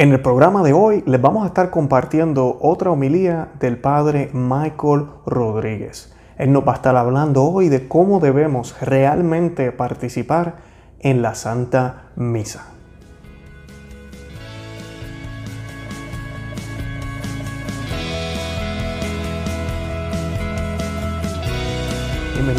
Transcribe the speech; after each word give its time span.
En 0.00 0.12
el 0.12 0.22
programa 0.22 0.62
de 0.62 0.72
hoy 0.72 1.02
les 1.04 1.20
vamos 1.20 1.44
a 1.44 1.48
estar 1.48 1.68
compartiendo 1.68 2.56
otra 2.62 2.90
homilía 2.90 3.50
del 3.60 3.76
padre 3.76 4.30
Michael 4.32 5.04
Rodríguez. 5.26 6.16
Él 6.38 6.52
nos 6.52 6.66
va 6.66 6.72
a 6.72 6.76
estar 6.76 6.96
hablando 6.96 7.44
hoy 7.44 7.68
de 7.68 7.86
cómo 7.86 8.18
debemos 8.18 8.80
realmente 8.80 9.72
participar 9.72 10.54
en 11.00 11.20
la 11.20 11.34
Santa 11.34 12.12
Misa. 12.16 12.79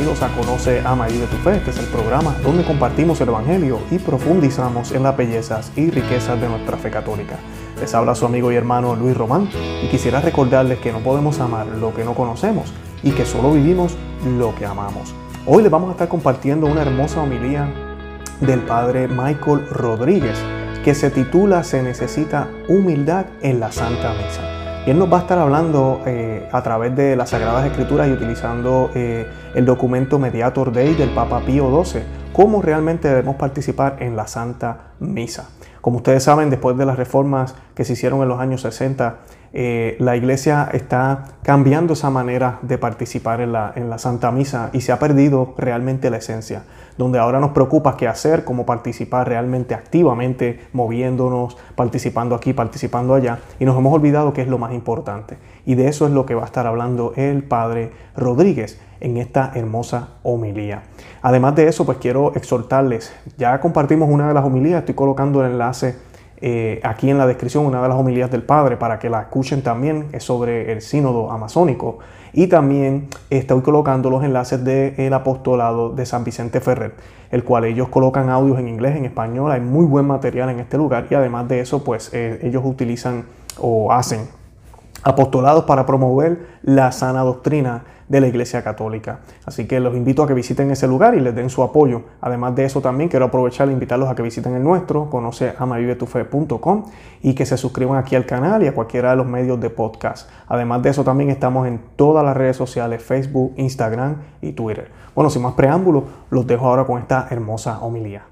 Bienvenidos 0.01 0.27
a 0.27 0.35
Conoce, 0.35 0.81
Ama 0.83 1.09
y 1.11 1.17
de 1.19 1.27
tu 1.27 1.35
Fe. 1.37 1.57
Este 1.57 1.69
es 1.69 1.77
el 1.77 1.85
programa 1.85 2.35
donde 2.41 2.65
compartimos 2.65 3.21
el 3.21 3.29
Evangelio 3.29 3.79
y 3.91 3.99
profundizamos 3.99 4.93
en 4.93 5.03
las 5.03 5.15
bellezas 5.15 5.71
y 5.75 5.91
riquezas 5.91 6.41
de 6.41 6.49
nuestra 6.49 6.75
fe 6.75 6.89
católica. 6.89 7.35
Les 7.79 7.93
habla 7.93 8.15
su 8.15 8.25
amigo 8.25 8.51
y 8.51 8.55
hermano 8.55 8.95
Luis 8.95 9.15
Román 9.15 9.47
y 9.83 9.89
quisiera 9.89 10.19
recordarles 10.19 10.79
que 10.79 10.91
no 10.91 11.01
podemos 11.01 11.39
amar 11.39 11.67
lo 11.67 11.93
que 11.93 12.03
no 12.03 12.15
conocemos 12.15 12.73
y 13.03 13.11
que 13.11 13.27
solo 13.27 13.53
vivimos 13.53 13.95
lo 14.39 14.55
que 14.55 14.65
amamos. 14.65 15.13
Hoy 15.45 15.61
les 15.61 15.71
vamos 15.71 15.89
a 15.89 15.91
estar 15.91 16.07
compartiendo 16.07 16.65
una 16.65 16.81
hermosa 16.81 17.21
homilía 17.21 17.71
del 18.39 18.61
padre 18.61 19.07
Michael 19.07 19.67
Rodríguez 19.69 20.39
que 20.83 20.95
se 20.95 21.11
titula 21.11 21.63
Se 21.63 21.83
necesita 21.83 22.49
humildad 22.67 23.27
en 23.43 23.59
la 23.59 23.71
Santa 23.71 24.15
Misa. 24.15 24.60
Y 24.83 24.89
él 24.89 24.97
nos 24.97 25.13
va 25.13 25.17
a 25.17 25.21
estar 25.21 25.37
hablando 25.37 26.01
eh, 26.07 26.49
a 26.51 26.63
través 26.63 26.95
de 26.95 27.15
las 27.15 27.29
Sagradas 27.29 27.67
Escrituras 27.67 28.07
y 28.07 28.13
utilizando 28.13 28.89
eh, 28.95 29.27
el 29.53 29.63
documento 29.63 30.17
Mediator 30.17 30.71
Dei 30.71 30.95
del 30.95 31.11
Papa 31.11 31.41
Pío 31.45 31.83
XII, 31.83 32.01
cómo 32.33 32.63
realmente 32.63 33.07
debemos 33.07 33.35
participar 33.35 33.97
en 33.99 34.15
la 34.15 34.25
Santa 34.25 34.93
Misa. 34.99 35.49
Como 35.81 35.97
ustedes 35.97 36.23
saben, 36.23 36.49
después 36.49 36.75
de 36.77 36.87
las 36.87 36.97
reformas 36.97 37.53
que 37.75 37.85
se 37.85 37.93
hicieron 37.93 38.23
en 38.23 38.29
los 38.29 38.39
años 38.39 38.61
60, 38.61 39.17
eh, 39.53 39.97
la 39.99 40.15
iglesia 40.15 40.67
está 40.73 41.25
cambiando 41.43 41.93
esa 41.93 42.09
manera 42.09 42.57
de 42.63 42.79
participar 42.79 43.41
en 43.41 43.51
la, 43.51 43.73
en 43.75 43.87
la 43.87 43.99
Santa 43.99 44.31
Misa 44.31 44.71
y 44.73 44.81
se 44.81 44.91
ha 44.91 44.97
perdido 44.97 45.53
realmente 45.59 46.09
la 46.09 46.17
esencia 46.17 46.63
donde 46.97 47.19
ahora 47.19 47.39
nos 47.39 47.51
preocupa 47.51 47.97
qué 47.97 48.07
hacer, 48.07 48.43
cómo 48.43 48.65
participar 48.65 49.27
realmente 49.27 49.73
activamente, 49.73 50.59
moviéndonos, 50.73 51.57
participando 51.75 52.35
aquí, 52.35 52.53
participando 52.53 53.13
allá, 53.13 53.39
y 53.59 53.65
nos 53.65 53.77
hemos 53.77 53.93
olvidado 53.93 54.33
que 54.33 54.41
es 54.41 54.47
lo 54.47 54.57
más 54.57 54.73
importante. 54.73 55.37
Y 55.65 55.75
de 55.75 55.87
eso 55.87 56.05
es 56.05 56.11
lo 56.11 56.25
que 56.25 56.35
va 56.35 56.43
a 56.43 56.45
estar 56.45 56.67
hablando 56.67 57.13
el 57.15 57.43
Padre 57.43 57.91
Rodríguez 58.15 58.79
en 58.99 59.17
esta 59.17 59.51
hermosa 59.55 60.09
homilía. 60.23 60.83
Además 61.21 61.55
de 61.55 61.67
eso, 61.67 61.85
pues 61.85 61.97
quiero 61.97 62.33
exhortarles, 62.35 63.13
ya 63.37 63.59
compartimos 63.59 64.09
una 64.09 64.27
de 64.27 64.33
las 64.33 64.45
homilías, 64.45 64.79
estoy 64.79 64.95
colocando 64.95 65.43
el 65.43 65.51
enlace 65.51 65.95
eh, 66.43 66.79
aquí 66.83 67.09
en 67.09 67.19
la 67.19 67.27
descripción, 67.27 67.65
una 67.65 67.81
de 67.81 67.87
las 67.87 67.97
homilías 67.97 68.31
del 68.31 68.43
Padre, 68.43 68.77
para 68.77 68.97
que 68.97 69.09
la 69.09 69.21
escuchen 69.21 69.61
también, 69.61 70.07
es 70.11 70.23
sobre 70.23 70.71
el 70.71 70.81
sínodo 70.81 71.31
amazónico. 71.31 71.99
Y 72.33 72.47
también 72.47 73.07
estoy 73.29 73.61
colocando 73.61 74.09
los 74.09 74.23
enlaces 74.23 74.63
del 74.63 75.13
apostolado 75.13 75.89
de 75.89 76.05
San 76.05 76.23
Vicente 76.23 76.61
Ferrer, 76.61 76.93
el 77.29 77.43
cual 77.43 77.65
ellos 77.65 77.89
colocan 77.89 78.29
audios 78.29 78.59
en 78.59 78.67
inglés, 78.67 78.95
en 78.95 79.05
español, 79.05 79.51
hay 79.51 79.61
muy 79.61 79.85
buen 79.85 80.05
material 80.05 80.49
en 80.49 80.59
este 80.59 80.77
lugar 80.77 81.07
y 81.09 81.15
además 81.15 81.47
de 81.49 81.59
eso, 81.59 81.83
pues 81.83 82.09
eh, 82.13 82.39
ellos 82.43 82.63
utilizan 82.65 83.25
o 83.59 83.91
hacen 83.91 84.21
apostolados 85.03 85.65
para 85.65 85.85
promover 85.85 86.47
la 86.63 86.91
sana 86.91 87.21
doctrina 87.21 87.83
de 88.11 88.19
la 88.19 88.27
Iglesia 88.27 88.61
Católica. 88.61 89.21
Así 89.45 89.67
que 89.67 89.79
los 89.79 89.95
invito 89.95 90.21
a 90.21 90.27
que 90.27 90.33
visiten 90.33 90.69
ese 90.69 90.85
lugar 90.85 91.15
y 91.15 91.21
les 91.21 91.33
den 91.33 91.49
su 91.49 91.63
apoyo. 91.63 92.03
Además 92.19 92.53
de 92.55 92.65
eso 92.65 92.81
también 92.81 93.09
quiero 93.09 93.25
aprovechar 93.25 93.69
e 93.69 93.71
invitarlos 93.71 94.09
a 94.09 94.15
que 94.15 94.21
visiten 94.21 94.53
el 94.53 94.63
nuestro, 94.63 95.09
conoce 95.09 95.53
amavivetufe.com 95.57 96.85
y 97.21 97.33
que 97.33 97.45
se 97.45 97.55
suscriban 97.55 97.97
aquí 97.97 98.17
al 98.17 98.25
canal 98.25 98.63
y 98.63 98.67
a 98.67 98.75
cualquiera 98.75 99.11
de 99.11 99.15
los 99.15 99.25
medios 99.25 99.61
de 99.61 99.69
podcast. 99.69 100.29
Además 100.49 100.83
de 100.83 100.89
eso 100.89 101.05
también 101.05 101.29
estamos 101.29 101.67
en 101.67 101.79
todas 101.95 102.25
las 102.25 102.35
redes 102.35 102.57
sociales, 102.57 103.01
Facebook, 103.01 103.53
Instagram 103.55 104.17
y 104.41 104.51
Twitter. 104.51 104.91
Bueno, 105.15 105.29
sin 105.29 105.41
más 105.41 105.53
preámbulos, 105.53 106.03
los 106.29 106.45
dejo 106.45 106.67
ahora 106.67 106.83
con 106.83 106.99
esta 106.99 107.27
hermosa 107.31 107.79
homilía. 107.79 108.25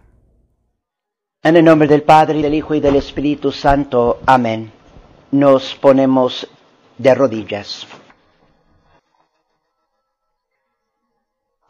En 1.42 1.56
el 1.56 1.64
nombre 1.64 1.88
del 1.88 2.04
Padre, 2.04 2.40
y 2.40 2.42
del 2.42 2.54
Hijo 2.54 2.76
y 2.76 2.82
del 2.82 2.98
Espíritu 2.98 3.50
Santo. 3.54 4.20
Amén. 4.26 4.79
Nos 5.32 5.76
ponemos 5.76 6.48
de 6.98 7.14
rodillas. 7.14 7.86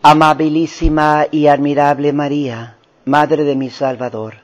Amabilísima 0.02 1.28
y 1.30 1.48
admirable 1.48 2.14
María, 2.14 2.78
Madre 3.04 3.44
de 3.44 3.58
mi 3.58 3.70
Salvador, 3.70 4.36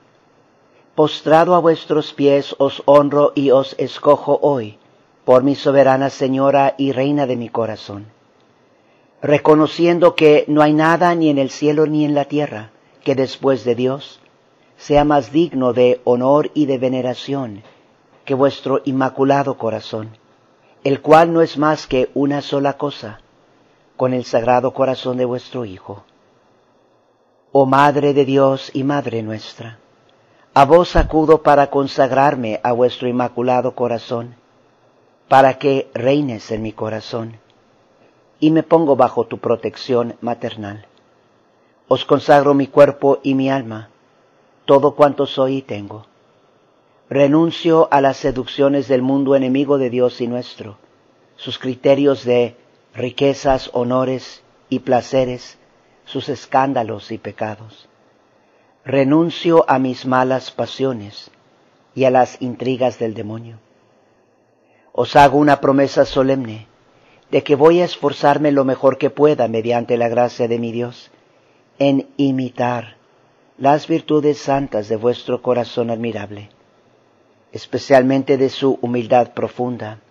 postrado 0.95 1.55
a 1.55 1.59
vuestros 1.59 2.11
pies 2.11 2.57
os 2.59 2.83
honro 2.85 3.31
y 3.35 3.51
os 3.51 3.73
escojo 3.77 4.37
hoy, 4.41 4.79
por 5.23 5.43
mi 5.43 5.55
soberana 5.55 6.09
Señora 6.09 6.75
y 6.77 6.91
Reina 6.91 7.25
de 7.25 7.37
mi 7.37 7.47
corazón, 7.47 8.07
reconociendo 9.21 10.15
que 10.15 10.43
no 10.49 10.61
hay 10.61 10.73
nada 10.73 11.15
ni 11.15 11.29
en 11.29 11.37
el 11.37 11.51
cielo 11.51 11.87
ni 11.87 12.03
en 12.03 12.15
la 12.15 12.25
tierra 12.25 12.71
que 13.05 13.15
después 13.15 13.63
de 13.63 13.75
Dios 13.75 14.19
sea 14.75 15.05
más 15.05 15.31
digno 15.31 15.71
de 15.71 16.01
honor 16.03 16.51
y 16.53 16.65
de 16.65 16.77
veneración 16.79 17.63
que 18.25 18.33
vuestro 18.33 18.81
inmaculado 18.85 19.57
corazón, 19.57 20.17
el 20.83 21.01
cual 21.01 21.31
no 21.31 21.41
es 21.41 21.57
más 21.57 21.87
que 21.87 22.09
una 22.13 22.41
sola 22.41 22.73
cosa, 22.73 23.19
con 23.95 24.13
el 24.13 24.25
sagrado 24.25 24.73
corazón 24.73 25.17
de 25.17 25.25
vuestro 25.25 25.63
Hijo. 25.63 26.03
Oh 27.51 27.65
Madre 27.65 28.13
de 28.13 28.25
Dios 28.25 28.71
y 28.73 28.83
Madre 28.83 29.23
nuestra, 29.23 29.79
a 30.53 30.65
vos 30.65 30.95
acudo 30.95 31.43
para 31.43 31.69
consagrarme 31.69 32.59
a 32.63 32.71
vuestro 32.71 33.07
inmaculado 33.07 33.75
corazón, 33.75 34.35
para 35.27 35.57
que 35.57 35.89
reines 35.93 36.51
en 36.51 36.61
mi 36.61 36.71
corazón, 36.71 37.39
y 38.39 38.51
me 38.51 38.63
pongo 38.63 38.95
bajo 38.95 39.25
tu 39.25 39.37
protección 39.37 40.17
maternal. 40.21 40.87
Os 41.87 42.05
consagro 42.05 42.53
mi 42.53 42.67
cuerpo 42.67 43.19
y 43.23 43.35
mi 43.35 43.49
alma, 43.49 43.89
todo 44.65 44.95
cuanto 44.95 45.25
soy 45.25 45.57
y 45.57 45.61
tengo. 45.61 46.07
Renuncio 47.09 47.87
a 47.91 48.01
las 48.01 48.17
seducciones 48.17 48.87
del 48.87 49.03
mundo 49.03 49.35
enemigo 49.35 49.77
de 49.77 49.91
Dios 49.91 50.21
y 50.21 50.27
nuestro, 50.27 50.77
sus 51.35 51.59
criterios 51.59 52.25
de 52.25 52.55
riquezas, 52.95 53.69
honores 53.73 54.41
y 54.69 54.79
placeres, 54.79 55.59
sus 56.05 56.29
escándalos 56.29 57.11
y 57.11 57.19
pecados. 57.19 57.87
Renuncio 58.83 59.65
a 59.67 59.77
mis 59.77 60.07
malas 60.07 60.49
pasiones 60.49 61.29
y 61.93 62.05
a 62.05 62.11
las 62.11 62.41
intrigas 62.41 62.97
del 62.97 63.13
demonio. 63.13 63.59
Os 64.91 65.15
hago 65.15 65.37
una 65.37 65.61
promesa 65.61 66.05
solemne 66.05 66.67
de 67.29 67.43
que 67.43 67.55
voy 67.55 67.81
a 67.81 67.85
esforzarme 67.85 68.51
lo 68.51 68.65
mejor 68.65 68.97
que 68.97 69.11
pueda 69.11 69.47
mediante 69.47 69.97
la 69.97 70.07
gracia 70.07 70.47
de 70.47 70.57
mi 70.57 70.71
Dios 70.71 71.11
en 71.77 72.07
imitar 72.17 72.95
las 73.59 73.87
virtudes 73.87 74.39
santas 74.39 74.89
de 74.89 74.95
vuestro 74.95 75.41
corazón 75.41 75.89
admirable, 75.91 76.49
especialmente 77.55 78.35
de 78.35 78.49
su 78.49 78.77
humildad 78.81 79.31
profunda, 79.31 80.01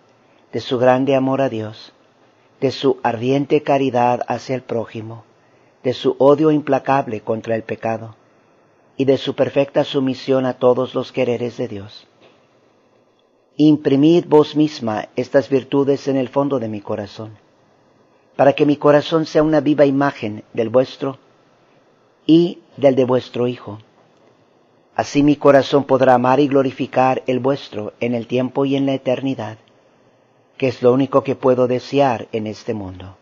de 0.51 0.59
su 0.59 0.79
grande 0.79 1.13
amor 1.13 1.41
a 1.41 1.47
Dios, 1.47 1.93
de 2.59 2.71
su 2.71 2.97
ardiente 3.03 3.61
caridad 3.61 4.21
hacia 4.27 4.55
el 4.55 4.63
prójimo, 4.63 5.25
de 5.83 5.93
su 5.93 6.15
odio 6.17 6.49
implacable 6.49 7.21
contra 7.21 7.55
el 7.55 7.61
pecado 7.61 8.15
y 8.97 9.05
de 9.05 9.19
su 9.19 9.35
perfecta 9.35 9.83
sumisión 9.83 10.47
a 10.47 10.53
todos 10.57 10.95
los 10.95 11.11
quereres 11.11 11.55
de 11.57 11.67
Dios. 11.67 12.07
Imprimid 13.57 14.25
vos 14.27 14.55
misma 14.55 15.09
estas 15.15 15.47
virtudes 15.47 16.07
en 16.07 16.17
el 16.17 16.29
fondo 16.29 16.57
de 16.57 16.67
mi 16.67 16.81
corazón, 16.81 17.37
para 18.35 18.53
que 18.53 18.65
mi 18.65 18.77
corazón 18.77 19.27
sea 19.27 19.43
una 19.43 19.59
viva 19.59 19.85
imagen 19.85 20.43
del 20.53 20.69
vuestro 20.69 21.19
y 22.25 22.61
del 22.75 22.95
de 22.95 23.05
vuestro 23.05 23.47
Hijo. 23.47 23.77
Así 24.95 25.23
mi 25.23 25.35
corazón 25.35 25.83
podrá 25.83 26.13
amar 26.13 26.39
y 26.39 26.47
glorificar 26.47 27.23
el 27.27 27.39
vuestro 27.39 27.93
en 27.99 28.15
el 28.15 28.27
tiempo 28.27 28.65
y 28.65 28.75
en 28.75 28.85
la 28.85 28.93
eternidad 28.93 29.57
que 30.57 30.67
es 30.67 30.81
lo 30.81 30.93
único 30.93 31.23
que 31.23 31.35
puedo 31.35 31.67
desear 31.67 32.27
en 32.31 32.47
este 32.47 32.73
mundo. 32.73 33.17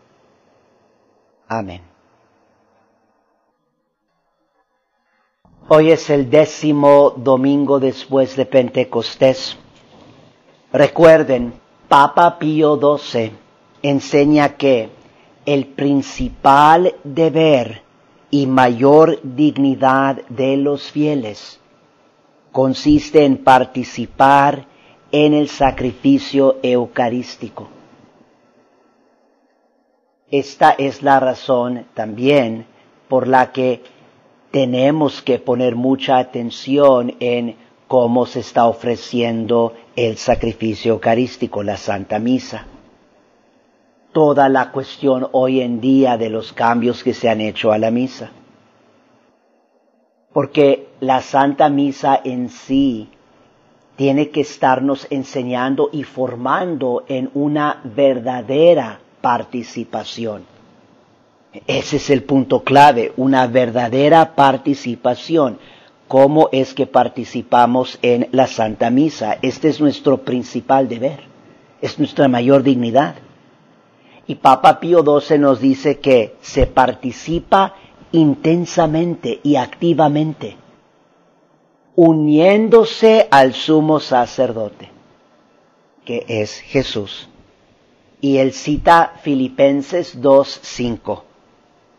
Amén. 1.48 1.82
Hoy 5.68 5.90
es 5.90 6.10
el 6.10 6.30
décimo 6.30 7.10
domingo 7.16 7.80
después 7.80 8.36
de 8.36 8.46
Pentecostés. 8.46 9.56
Recuerden, 10.72 11.54
Papa 11.88 12.38
Pío 12.38 12.78
XII 12.78 13.32
enseña 13.82 14.56
que 14.56 14.90
el 15.46 15.66
principal 15.66 16.94
deber 17.02 17.82
y 18.30 18.46
mayor 18.46 19.20
dignidad 19.22 20.22
de 20.28 20.56
los 20.56 20.90
fieles 20.90 21.60
consiste 22.54 23.24
en 23.24 23.38
participar 23.38 24.66
en 25.10 25.34
el 25.34 25.48
sacrificio 25.48 26.60
eucarístico. 26.62 27.66
Esta 30.30 30.70
es 30.70 31.02
la 31.02 31.18
razón 31.18 31.86
también 31.94 32.66
por 33.08 33.26
la 33.26 33.50
que 33.50 33.82
tenemos 34.52 35.20
que 35.20 35.40
poner 35.40 35.74
mucha 35.74 36.18
atención 36.18 37.16
en 37.18 37.56
cómo 37.88 38.24
se 38.24 38.38
está 38.38 38.68
ofreciendo 38.68 39.74
el 39.96 40.16
sacrificio 40.16 40.92
eucarístico, 40.92 41.64
la 41.64 41.76
Santa 41.76 42.20
Misa. 42.20 42.68
Toda 44.12 44.48
la 44.48 44.70
cuestión 44.70 45.26
hoy 45.32 45.60
en 45.60 45.80
día 45.80 46.16
de 46.16 46.30
los 46.30 46.52
cambios 46.52 47.02
que 47.02 47.14
se 47.14 47.28
han 47.28 47.40
hecho 47.40 47.72
a 47.72 47.78
la 47.78 47.90
misa. 47.90 48.30
Porque 50.34 50.88
la 51.00 51.22
Santa 51.22 51.68
Misa 51.70 52.20
en 52.24 52.50
sí 52.50 53.08
tiene 53.96 54.30
que 54.30 54.40
estarnos 54.40 55.06
enseñando 55.10 55.88
y 55.92 56.02
formando 56.02 57.04
en 57.08 57.30
una 57.34 57.80
verdadera 57.84 58.98
participación. 59.20 60.44
Ese 61.68 61.96
es 61.98 62.10
el 62.10 62.24
punto 62.24 62.64
clave, 62.64 63.12
una 63.16 63.46
verdadera 63.46 64.34
participación. 64.34 65.58
¿Cómo 66.08 66.48
es 66.50 66.74
que 66.74 66.86
participamos 66.86 68.00
en 68.02 68.28
la 68.32 68.48
Santa 68.48 68.90
Misa? 68.90 69.38
Este 69.40 69.68
es 69.68 69.80
nuestro 69.80 70.18
principal 70.18 70.88
deber, 70.88 71.20
es 71.80 71.96
nuestra 72.00 72.26
mayor 72.26 72.64
dignidad. 72.64 73.14
Y 74.26 74.34
Papa 74.34 74.80
Pío 74.80 75.04
XII 75.04 75.38
nos 75.38 75.60
dice 75.60 76.00
que 76.00 76.34
se 76.40 76.66
participa 76.66 77.74
intensamente 78.14 79.40
y 79.42 79.56
activamente, 79.56 80.56
uniéndose 81.96 83.26
al 83.28 83.54
sumo 83.54 83.98
sacerdote, 83.98 84.88
que 86.04 86.24
es 86.28 86.60
Jesús. 86.60 87.28
Y 88.20 88.38
él 88.38 88.52
cita 88.52 89.14
Filipenses 89.22 90.20
2.5. 90.22 91.22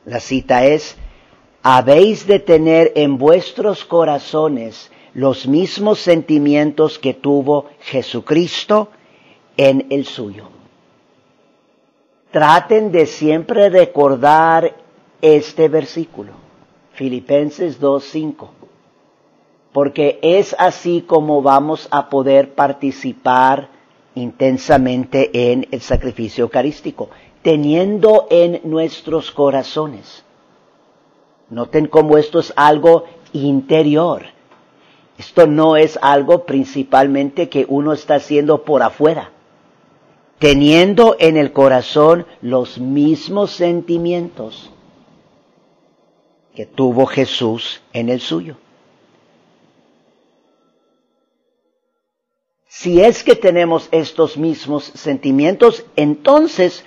La 0.05 0.21
cita 0.21 0.65
es, 0.65 0.95
habéis 1.61 2.25
de 2.25 2.39
tener 2.39 2.93
en 2.95 3.17
vuestros 3.17 3.83
corazones 3.83 4.89
los 5.13 5.45
mismos 5.47 5.99
sentimientos 5.99 6.97
que 6.97 7.13
tuvo 7.13 7.65
Jesucristo 7.81 8.89
en 9.57 9.87
el 9.89 10.05
suyo. 10.05 10.47
Traten 12.31 12.93
de 12.93 13.05
siempre 13.05 13.69
recordar 13.69 14.84
este 15.33 15.69
versículo, 15.69 16.33
Filipenses 16.93 17.81
2.5, 17.81 18.47
porque 19.73 20.19
es 20.21 20.55
así 20.59 21.01
como 21.01 21.41
vamos 21.41 21.87
a 21.91 22.09
poder 22.09 22.53
participar 22.53 23.69
intensamente 24.13 25.51
en 25.51 25.67
el 25.71 25.81
sacrificio 25.81 26.43
eucarístico 26.43 27.09
teniendo 27.45 28.25
en 28.31 28.59
nuestros 28.63 29.29
corazones. 29.29 30.23
Noten 31.51 31.85
cómo 31.85 32.17
esto 32.17 32.39
es 32.39 32.51
algo 32.55 33.03
interior. 33.33 34.23
Esto 35.19 35.45
no 35.45 35.75
es 35.77 35.99
algo 36.01 36.47
principalmente 36.47 37.47
que 37.47 37.67
uno 37.69 37.93
está 37.93 38.15
haciendo 38.15 38.63
por 38.63 38.81
afuera. 38.81 39.29
Teniendo 40.39 41.15
en 41.19 41.37
el 41.37 41.53
corazón 41.53 42.25
los 42.41 42.79
mismos 42.79 43.51
sentimientos 43.51 44.71
que 46.55 46.65
tuvo 46.65 47.05
Jesús 47.05 47.81
en 47.93 48.09
el 48.09 48.21
suyo. 48.21 48.57
Si 52.67 53.01
es 53.01 53.23
que 53.23 53.35
tenemos 53.35 53.87
estos 53.91 54.37
mismos 54.37 54.83
sentimientos, 54.83 55.85
entonces 55.95 56.83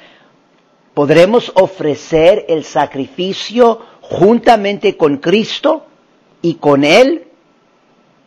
podremos 0.95 1.53
ofrecer 1.55 2.45
el 2.49 2.65
sacrificio 2.65 3.81
juntamente 4.01 4.97
con 4.97 5.19
Cristo 5.19 5.87
y 6.43 6.55
con 6.55 6.85
Él 6.85 7.29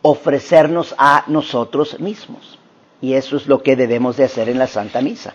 ofrecernos 0.02 0.94
a 0.98 1.24
nosotros 1.28 2.00
mismos. 2.00 2.58
Y 3.00 3.14
eso 3.14 3.36
es 3.36 3.46
lo 3.46 3.62
que 3.62 3.76
debemos 3.76 4.16
de 4.16 4.24
hacer 4.24 4.48
en 4.48 4.58
la 4.58 4.66
Santa 4.66 5.00
Misa. 5.00 5.34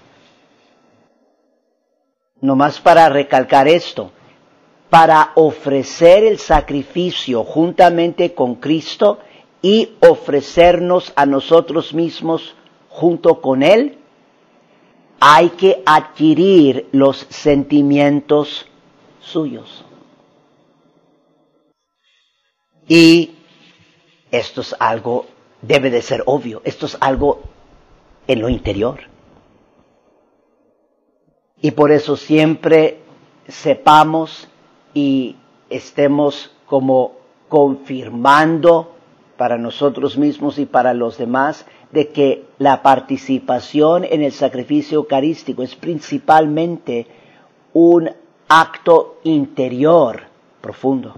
Nomás 2.40 2.80
para 2.80 3.10
recalcar 3.10 3.68
esto, 3.68 4.12
para 4.90 5.32
ofrecer 5.36 6.24
el 6.24 6.40
sacrificio 6.40 7.44
juntamente 7.44 8.34
con 8.34 8.56
Cristo 8.56 9.20
y 9.62 9.90
ofrecernos 10.00 11.12
a 11.16 11.26
nosotros 11.26 11.94
mismos 11.94 12.56
junto 12.90 13.42
con 13.42 13.64
Él, 13.64 13.98
hay 15.20 15.50
que 15.50 15.82
adquirir 15.86 16.88
los 16.92 17.26
sentimientos 17.30 18.68
suyos. 19.20 19.84
Y 22.88 23.36
esto 24.32 24.62
es 24.62 24.76
algo, 24.80 25.26
debe 25.62 25.90
de 25.90 26.02
ser 26.02 26.24
obvio, 26.26 26.62
esto 26.64 26.86
es 26.86 26.98
algo 27.02 27.42
en 28.28 28.42
lo 28.42 28.50
interior. 28.50 29.02
Y 31.62 31.72
por 31.72 31.92
eso 31.92 32.16
siempre 32.16 33.00
sepamos 33.48 34.48
y 34.98 35.36
estemos 35.70 36.50
como 36.66 37.12
confirmando 37.50 38.96
para 39.38 39.60
nosotros 39.60 40.18
mismos 40.18 40.58
y 40.58 40.66
para 40.66 40.96
los 40.96 41.20
demás 41.20 41.68
de 41.92 42.10
que 42.10 42.46
la 42.58 42.82
participación 42.82 44.06
en 44.06 44.24
el 44.24 44.32
sacrificio 44.32 44.98
eucarístico 44.98 45.62
es 45.62 45.76
principalmente 45.76 47.06
un 47.74 48.10
acto 48.48 49.20
interior 49.24 50.24
profundo. 50.62 51.14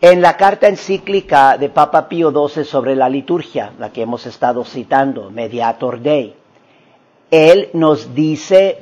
En 0.00 0.22
la 0.22 0.38
carta 0.38 0.68
encíclica 0.68 1.58
de 1.58 1.68
Papa 1.68 2.08
Pío 2.08 2.30
XII 2.30 2.64
sobre 2.64 2.96
la 2.96 3.10
liturgia, 3.10 3.74
la 3.78 3.92
que 3.92 4.00
hemos 4.00 4.24
estado 4.24 4.64
citando, 4.64 5.30
Mediator 5.30 6.00
Dei, 6.00 6.34
él 7.30 7.68
nos 7.74 8.14
dice 8.14 8.78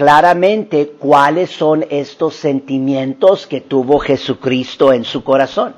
claramente 0.00 0.94
cuáles 0.98 1.50
son 1.50 1.84
estos 1.90 2.34
sentimientos 2.34 3.46
que 3.46 3.60
tuvo 3.60 3.98
Jesucristo 3.98 4.94
en 4.94 5.04
su 5.04 5.22
corazón 5.22 5.74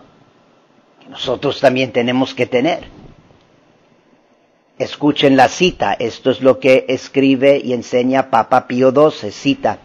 nosotros 1.12 1.60
también 1.60 1.92
tenemos 1.92 2.34
que 2.34 2.46
tener. 2.46 2.84
Escuchen 4.78 5.36
la 5.36 5.48
cita, 5.48 5.92
esto 5.92 6.30
es 6.30 6.40
lo 6.40 6.58
que 6.58 6.86
escribe 6.88 7.60
y 7.62 7.72
enseña 7.72 8.30
Papa 8.30 8.66
Pío 8.66 8.92
XII, 8.92 9.30
cita, 9.30 9.78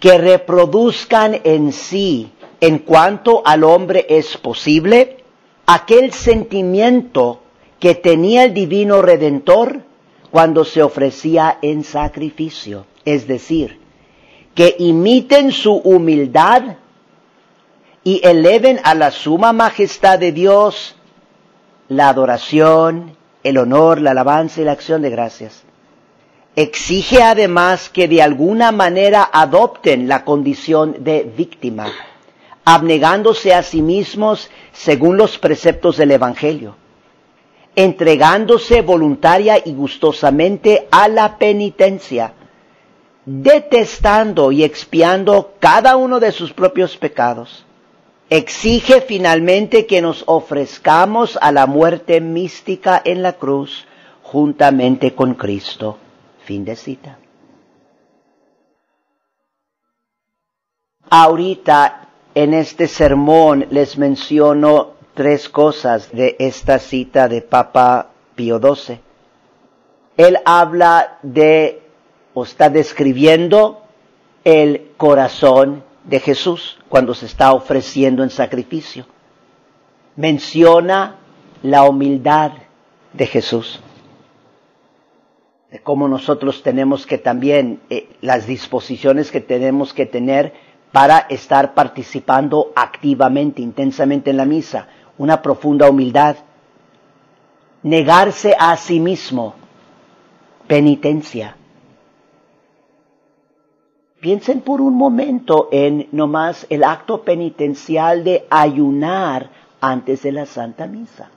que 0.00 0.16
reproduzcan 0.16 1.40
en 1.44 1.72
sí, 1.72 2.32
en 2.60 2.78
cuanto 2.78 3.42
al 3.44 3.64
hombre 3.64 4.06
es 4.08 4.38
posible, 4.38 5.18
aquel 5.66 6.12
sentimiento 6.12 7.42
que 7.78 7.94
tenía 7.94 8.44
el 8.44 8.54
divino 8.54 9.02
redentor 9.02 9.82
cuando 10.30 10.64
se 10.64 10.82
ofrecía 10.82 11.58
en 11.60 11.84
sacrificio, 11.84 12.86
es 13.04 13.26
decir, 13.26 13.80
que 14.54 14.76
imiten 14.78 15.52
su 15.52 15.74
humildad 15.74 16.76
y 18.04 18.20
eleven 18.24 18.80
a 18.84 18.94
la 18.94 19.10
suma 19.10 19.52
majestad 19.52 20.18
de 20.18 20.32
Dios 20.32 20.96
la 21.88 22.08
adoración, 22.08 23.16
el 23.42 23.58
honor, 23.58 24.00
la 24.00 24.12
alabanza 24.12 24.60
y 24.60 24.64
la 24.64 24.72
acción 24.72 25.02
de 25.02 25.10
gracias. 25.10 25.64
Exige 26.56 27.22
además 27.22 27.88
que 27.88 28.06
de 28.06 28.22
alguna 28.22 28.70
manera 28.72 29.28
adopten 29.32 30.08
la 30.08 30.24
condición 30.24 30.96
de 31.00 31.24
víctima, 31.24 31.86
abnegándose 32.64 33.54
a 33.54 33.62
sí 33.62 33.82
mismos 33.82 34.50
según 34.72 35.16
los 35.16 35.38
preceptos 35.38 35.96
del 35.96 36.12
Evangelio, 36.12 36.76
entregándose 37.74 38.82
voluntaria 38.82 39.60
y 39.64 39.72
gustosamente 39.72 40.86
a 40.90 41.08
la 41.08 41.38
penitencia, 41.38 42.34
detestando 43.24 44.52
y 44.52 44.64
expiando 44.64 45.54
cada 45.58 45.96
uno 45.96 46.20
de 46.20 46.32
sus 46.32 46.52
propios 46.52 46.96
pecados 46.96 47.64
exige 48.30 49.00
finalmente 49.00 49.86
que 49.86 50.00
nos 50.00 50.22
ofrezcamos 50.26 51.36
a 51.42 51.50
la 51.50 51.66
muerte 51.66 52.20
mística 52.20 53.02
en 53.04 53.22
la 53.22 53.32
cruz 53.34 53.86
juntamente 54.22 55.14
con 55.14 55.34
Cristo. 55.34 55.98
Fin 56.44 56.64
de 56.64 56.76
cita. 56.76 57.18
Ahorita 61.10 62.08
en 62.34 62.54
este 62.54 62.86
sermón 62.86 63.66
les 63.70 63.98
menciono 63.98 64.92
tres 65.14 65.48
cosas 65.48 66.12
de 66.12 66.36
esta 66.38 66.78
cita 66.78 67.26
de 67.26 67.42
Papa 67.42 68.10
Pío 68.36 68.60
XII. 68.60 69.00
Él 70.16 70.38
habla 70.44 71.18
de, 71.22 71.82
o 72.34 72.44
está 72.44 72.70
describiendo 72.70 73.82
el 74.44 74.92
corazón 74.96 75.84
de 76.04 76.20
Jesús 76.20 76.78
cuando 76.88 77.14
se 77.14 77.26
está 77.26 77.52
ofreciendo 77.52 78.22
en 78.22 78.30
sacrificio. 78.30 79.06
Menciona 80.16 81.16
la 81.62 81.84
humildad 81.84 82.52
de 83.12 83.26
Jesús. 83.26 83.80
De 85.70 85.80
cómo 85.80 86.08
nosotros 86.08 86.62
tenemos 86.62 87.06
que 87.06 87.18
también, 87.18 87.80
eh, 87.90 88.08
las 88.20 88.46
disposiciones 88.46 89.30
que 89.30 89.40
tenemos 89.40 89.92
que 89.92 90.06
tener 90.06 90.52
para 90.90 91.18
estar 91.28 91.74
participando 91.74 92.72
activamente, 92.74 93.62
intensamente 93.62 94.30
en 94.30 94.36
la 94.36 94.44
misa, 94.44 94.88
una 95.16 95.40
profunda 95.42 95.88
humildad, 95.88 96.36
negarse 97.82 98.56
a 98.58 98.76
sí 98.76 98.98
mismo, 98.98 99.54
penitencia. 100.66 101.56
Piensen 104.20 104.60
por 104.60 104.82
un 104.82 104.96
momento 104.96 105.70
en 105.72 106.08
nomás 106.12 106.66
el 106.68 106.84
acto 106.84 107.22
penitencial 107.22 108.22
de 108.22 108.46
ayunar 108.50 109.48
antes 109.80 110.22
de 110.22 110.32
la 110.32 110.44
Santa 110.44 110.86
Misa. 110.86 111.30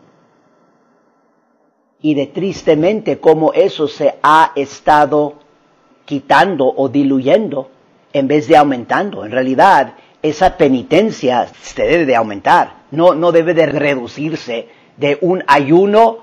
Y 2.01 2.13
de 2.13 2.27
tristemente 2.27 3.19
cómo 3.19 3.53
eso 3.53 3.87
se 3.87 4.15
ha 4.21 4.51
estado 4.55 5.35
quitando 6.03 6.73
o 6.75 6.89
diluyendo 6.89 7.69
en 8.11 8.27
vez 8.27 8.49
de 8.49 8.57
aumentando. 8.57 9.23
En 9.23 9.31
realidad, 9.31 9.93
esa 10.21 10.57
penitencia 10.57 11.47
se 11.61 11.83
debe 11.83 12.05
de 12.05 12.17
aumentar, 12.17 12.83
no, 12.91 13.13
no 13.15 13.31
debe 13.31 13.53
de 13.53 13.65
reducirse 13.65 14.67
de 14.97 15.17
un 15.21 15.41
ayuno 15.47 16.17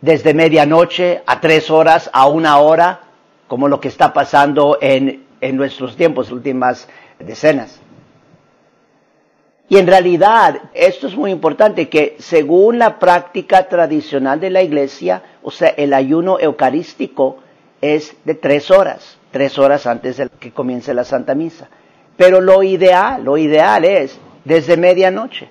desde 0.00 0.34
medianoche 0.34 1.22
a 1.26 1.40
tres 1.40 1.70
horas 1.70 2.10
a 2.12 2.26
una 2.26 2.58
hora, 2.58 3.02
como 3.46 3.68
lo 3.68 3.78
que 3.78 3.86
está 3.86 4.12
pasando 4.12 4.78
en, 4.80 5.30
en 5.42 5.56
nuestros 5.56 5.94
tiempos, 5.96 6.32
últimas 6.32 6.88
decenas. 7.18 7.78
Y 9.68 9.76
en 9.76 9.86
realidad, 9.86 10.70
esto 10.72 11.06
es 11.06 11.16
muy 11.16 11.30
importante, 11.30 11.90
que 11.90 12.16
según 12.18 12.78
la 12.78 12.98
práctica 12.98 13.68
tradicional 13.68 14.40
de 14.40 14.48
la 14.48 14.62
iglesia, 14.62 15.22
o 15.42 15.50
sea, 15.50 15.68
el 15.68 15.92
ayuno 15.92 16.38
eucarístico 16.40 17.38
es 17.82 18.16
de 18.24 18.34
tres 18.34 18.70
horas 18.70 19.18
tres 19.32 19.58
horas 19.58 19.86
antes 19.86 20.18
de 20.18 20.28
que 20.28 20.52
comience 20.52 20.94
la 20.94 21.02
Santa 21.02 21.34
Misa. 21.34 21.68
Pero 22.16 22.40
lo 22.40 22.62
ideal, 22.62 23.24
lo 23.24 23.36
ideal 23.36 23.84
es 23.84 24.20
desde 24.44 24.76
medianoche, 24.76 25.48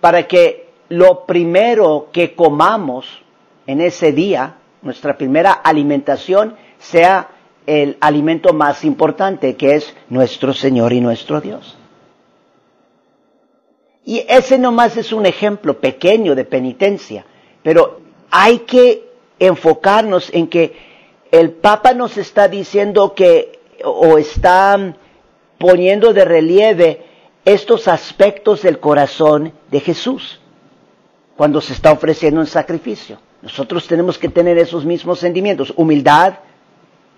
para 0.00 0.26
que 0.26 0.70
lo 0.88 1.26
primero 1.26 2.08
que 2.12 2.34
comamos 2.34 3.22
en 3.66 3.80
ese 3.82 4.12
día, 4.12 4.54
nuestra 4.82 5.16
primera 5.16 5.52
alimentación, 5.52 6.56
sea 6.78 7.28
el 7.68 7.98
alimento 8.00 8.54
más 8.54 8.82
importante, 8.82 9.54
que 9.56 9.74
es 9.74 9.94
nuestro 10.08 10.54
Señor 10.54 10.94
y 10.94 11.02
nuestro 11.02 11.38
Dios. 11.42 11.76
Y 14.06 14.24
ese 14.26 14.58
nomás 14.58 14.96
es 14.96 15.12
un 15.12 15.26
ejemplo 15.26 15.78
pequeño 15.78 16.34
de 16.34 16.46
penitencia, 16.46 17.26
pero 17.62 18.00
hay 18.30 18.60
que 18.60 19.10
enfocarnos 19.38 20.30
en 20.32 20.46
que 20.46 20.74
el 21.30 21.50
Papa 21.50 21.92
nos 21.92 22.16
está 22.16 22.48
diciendo 22.48 23.14
que, 23.14 23.60
o 23.84 24.16
está 24.16 24.96
poniendo 25.58 26.14
de 26.14 26.24
relieve 26.24 27.04
estos 27.44 27.86
aspectos 27.86 28.62
del 28.62 28.80
corazón 28.80 29.52
de 29.70 29.80
Jesús 29.80 30.40
cuando 31.36 31.60
se 31.60 31.74
está 31.74 31.92
ofreciendo 31.92 32.40
un 32.40 32.46
sacrificio. 32.46 33.18
Nosotros 33.42 33.86
tenemos 33.86 34.16
que 34.16 34.30
tener 34.30 34.56
esos 34.56 34.86
mismos 34.86 35.18
sentimientos, 35.18 35.74
humildad, 35.76 36.38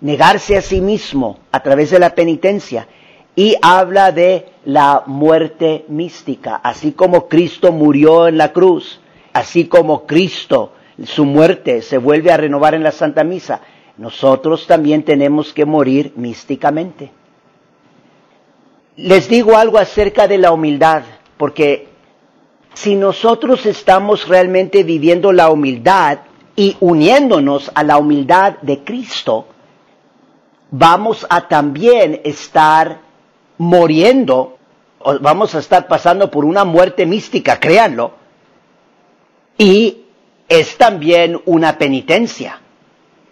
negarse 0.01 0.57
a 0.57 0.61
sí 0.61 0.81
mismo 0.81 1.39
a 1.51 1.61
través 1.61 1.91
de 1.91 1.99
la 1.99 2.13
penitencia 2.15 2.87
y 3.35 3.55
habla 3.61 4.11
de 4.11 4.47
la 4.65 5.03
muerte 5.05 5.85
mística, 5.87 6.55
así 6.55 6.91
como 6.91 7.27
Cristo 7.27 7.71
murió 7.71 8.27
en 8.27 8.37
la 8.37 8.51
cruz, 8.51 8.99
así 9.33 9.65
como 9.65 10.05
Cristo, 10.05 10.73
su 11.05 11.25
muerte 11.25 11.81
se 11.81 11.97
vuelve 11.97 12.31
a 12.31 12.37
renovar 12.37 12.75
en 12.75 12.83
la 12.83 12.91
Santa 12.91 13.23
Misa, 13.23 13.61
nosotros 13.97 14.67
también 14.67 15.03
tenemos 15.03 15.53
que 15.53 15.65
morir 15.65 16.13
místicamente. 16.15 17.11
Les 18.97 19.29
digo 19.29 19.55
algo 19.57 19.77
acerca 19.77 20.27
de 20.27 20.37
la 20.37 20.51
humildad, 20.51 21.03
porque 21.37 21.87
si 22.73 22.95
nosotros 22.95 23.65
estamos 23.65 24.27
realmente 24.27 24.83
viviendo 24.83 25.31
la 25.31 25.49
humildad 25.49 26.19
y 26.55 26.75
uniéndonos 26.79 27.71
a 27.73 27.83
la 27.83 27.97
humildad 27.97 28.57
de 28.61 28.83
Cristo, 28.83 29.47
vamos 30.71 31.27
a 31.29 31.47
también 31.47 32.21
estar 32.23 32.99
muriendo, 33.57 34.57
vamos 35.19 35.53
a 35.53 35.59
estar 35.59 35.87
pasando 35.87 36.31
por 36.31 36.45
una 36.45 36.63
muerte 36.63 37.05
mística, 37.05 37.59
créanlo, 37.59 38.13
y 39.57 40.05
es 40.47 40.77
también 40.77 41.39
una 41.45 41.77
penitencia 41.77 42.59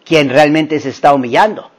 quien 0.05 0.29
realmente 0.29 0.79
se 0.79 0.89
está 0.89 1.13
humillando. 1.13 1.71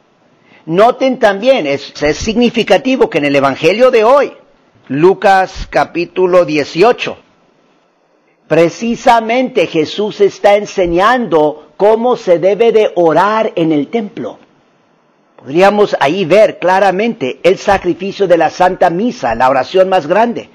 Noten 0.66 1.18
también, 1.18 1.66
es, 1.66 1.92
significativo 2.14 3.08
que 3.10 3.18
en 3.18 3.24
el 3.24 3.36
Evangelio 3.36 3.90
de 3.90 4.04
hoy, 4.04 4.32
Lucas 4.88 5.66
capítulo 5.70 6.44
18, 6.44 7.16
precisamente 8.46 9.66
Jesús 9.66 10.20
está 10.20 10.56
enseñando 10.56 11.72
cómo 11.76 12.16
se 12.16 12.38
debe 12.38 12.72
de 12.72 12.92
orar 12.94 13.52
en 13.56 13.72
el 13.72 13.88
templo. 13.88 14.38
Podríamos 15.40 15.96
ahí 16.00 16.26
ver 16.26 16.58
claramente 16.58 17.40
el 17.42 17.56
sacrificio 17.56 18.28
de 18.28 18.36
la 18.36 18.50
Santa 18.50 18.90
Misa, 18.90 19.34
la 19.34 19.48
oración 19.48 19.88
más 19.88 20.06
grande. 20.06 20.50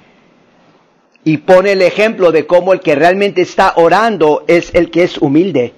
Y 1.23 1.37
pone 1.37 1.71
el 1.71 1.81
ejemplo 1.81 2.31
de 2.31 2.45
cómo 2.45 2.71
el 2.71 2.81
que 2.81 2.93
realmente 2.93 3.41
está 3.41 3.73
orando 3.77 4.43
es 4.47 4.69
el 4.75 4.91
que 4.91 5.01
es 5.03 5.17
humilde. 5.17 5.73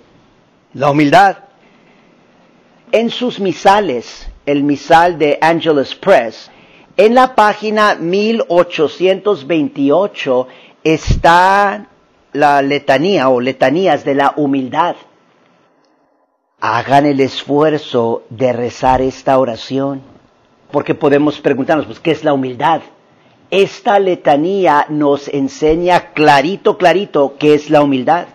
La 0.73 0.91
humildad 0.91 1.37
en 2.91 3.09
sus 3.09 3.39
misales, 3.39 4.29
el 4.45 4.63
misal 4.63 5.17
de 5.17 5.39
Angelus 5.41 5.95
Press, 5.95 6.51
en 6.97 7.15
la 7.15 7.33
página 7.35 7.95
1828 7.95 10.47
está 10.83 11.87
la 12.33 12.61
letanía 12.61 13.29
o 13.29 13.39
letanías 13.39 14.03
de 14.03 14.15
la 14.15 14.33
humildad. 14.35 14.97
Hagan 16.59 17.05
el 17.05 17.19
esfuerzo 17.19 18.23
de 18.31 18.51
rezar 18.51 19.01
esta 19.01 19.37
oración, 19.37 20.01
porque 20.71 20.95
podemos 20.95 21.39
preguntarnos, 21.39 21.85
pues, 21.85 21.99
¿qué 21.99 22.09
es 22.09 22.23
la 22.23 22.33
humildad? 22.33 22.81
Esta 23.51 23.99
letanía 23.99 24.87
nos 24.89 25.27
enseña 25.27 26.13
clarito, 26.13 26.79
clarito 26.79 27.35
qué 27.37 27.53
es 27.53 27.69
la 27.69 27.83
humildad. 27.83 28.25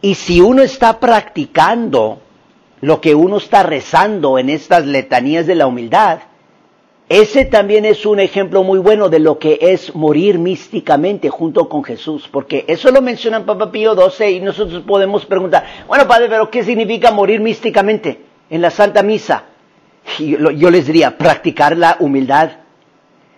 Y 0.00 0.16
si 0.16 0.40
uno 0.40 0.62
está 0.62 0.98
practicando 0.98 2.20
lo 2.80 3.00
que 3.00 3.14
uno 3.14 3.36
está 3.36 3.62
rezando 3.62 4.36
en 4.36 4.50
estas 4.50 4.84
letanías 4.84 5.46
de 5.46 5.54
la 5.54 5.68
humildad, 5.68 6.18
ese 7.12 7.44
también 7.44 7.84
es 7.84 8.06
un 8.06 8.20
ejemplo 8.20 8.62
muy 8.62 8.78
bueno 8.78 9.10
de 9.10 9.18
lo 9.18 9.38
que 9.38 9.58
es 9.60 9.94
morir 9.94 10.38
místicamente 10.38 11.28
junto 11.28 11.68
con 11.68 11.84
Jesús, 11.84 12.26
porque 12.32 12.64
eso 12.66 12.90
lo 12.90 13.02
menciona 13.02 13.36
en 13.36 13.44
Papa 13.44 13.70
Pío 13.70 13.94
XII 13.94 14.30
y 14.30 14.40
nosotros 14.40 14.82
podemos 14.86 15.26
preguntar, 15.26 15.62
bueno 15.86 16.08
Padre, 16.08 16.30
pero 16.30 16.50
¿qué 16.50 16.64
significa 16.64 17.10
morir 17.10 17.42
místicamente 17.42 18.18
en 18.48 18.62
la 18.62 18.70
Santa 18.70 19.02
Misa? 19.02 19.44
Y 20.18 20.38
yo 20.56 20.70
les 20.70 20.86
diría, 20.86 21.18
practicar 21.18 21.76
la 21.76 21.98
humildad. 22.00 22.52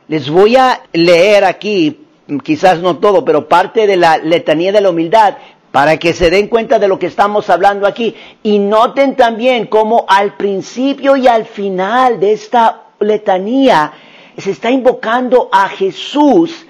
Les 0.07 0.31
voy 0.31 0.55
a 0.55 0.83
leer 0.93 1.45
aquí, 1.45 2.07
quizás 2.45 2.81
no 2.81 2.99
todo, 2.99 3.25
pero 3.25 3.49
parte 3.49 3.89
de 3.89 3.97
la 3.97 4.19
letanía 4.19 4.71
de 4.71 4.83
la 4.83 4.91
humildad, 4.91 5.35
para 5.73 5.97
que 5.97 6.13
se 6.13 6.31
den 6.31 6.47
cuenta 6.47 6.79
de 6.79 6.87
lo 6.87 7.01
que 7.01 7.07
estamos 7.07 7.51
hablando 7.51 7.89
aquí. 7.89 8.15
Y 8.45 8.61
noten 8.61 9.17
también 9.17 9.67
cómo 9.67 10.07
al 10.07 10.37
principio 10.37 11.17
y 11.17 11.27
al 11.27 11.45
final 11.45 12.21
de 12.21 12.35
esta 12.35 12.84
letanía 13.01 13.93
se 14.37 14.51
está 14.51 14.71
invocando 14.71 15.49
a 15.53 15.69
Jesús 15.69 16.67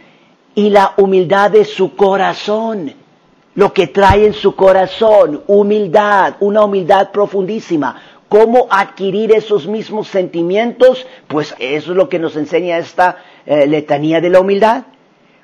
y 0.55 0.71
la 0.71 0.95
humildad 0.97 1.51
de 1.51 1.65
su 1.65 1.97
corazón. 1.97 2.93
Lo 3.55 3.73
que 3.73 3.87
trae 3.87 4.27
en 4.27 4.35
su 4.35 4.57
corazón, 4.57 5.43
humildad, 5.47 6.35
una 6.41 6.65
humildad 6.65 7.11
profundísima. 7.13 8.01
¿Cómo 8.29 8.67
adquirir 8.69 9.33
esos 9.33 9.69
mismos 9.69 10.09
sentimientos? 10.09 11.07
Pues 11.29 11.55
eso 11.59 11.93
es 11.93 11.97
lo 11.97 12.09
que 12.09 12.19
nos 12.19 12.35
enseña 12.37 12.79
esta 12.79 13.19
eh, 13.47 13.67
letanía 13.67 14.21
de 14.21 14.31
la 14.31 14.41
humildad. 14.41 14.85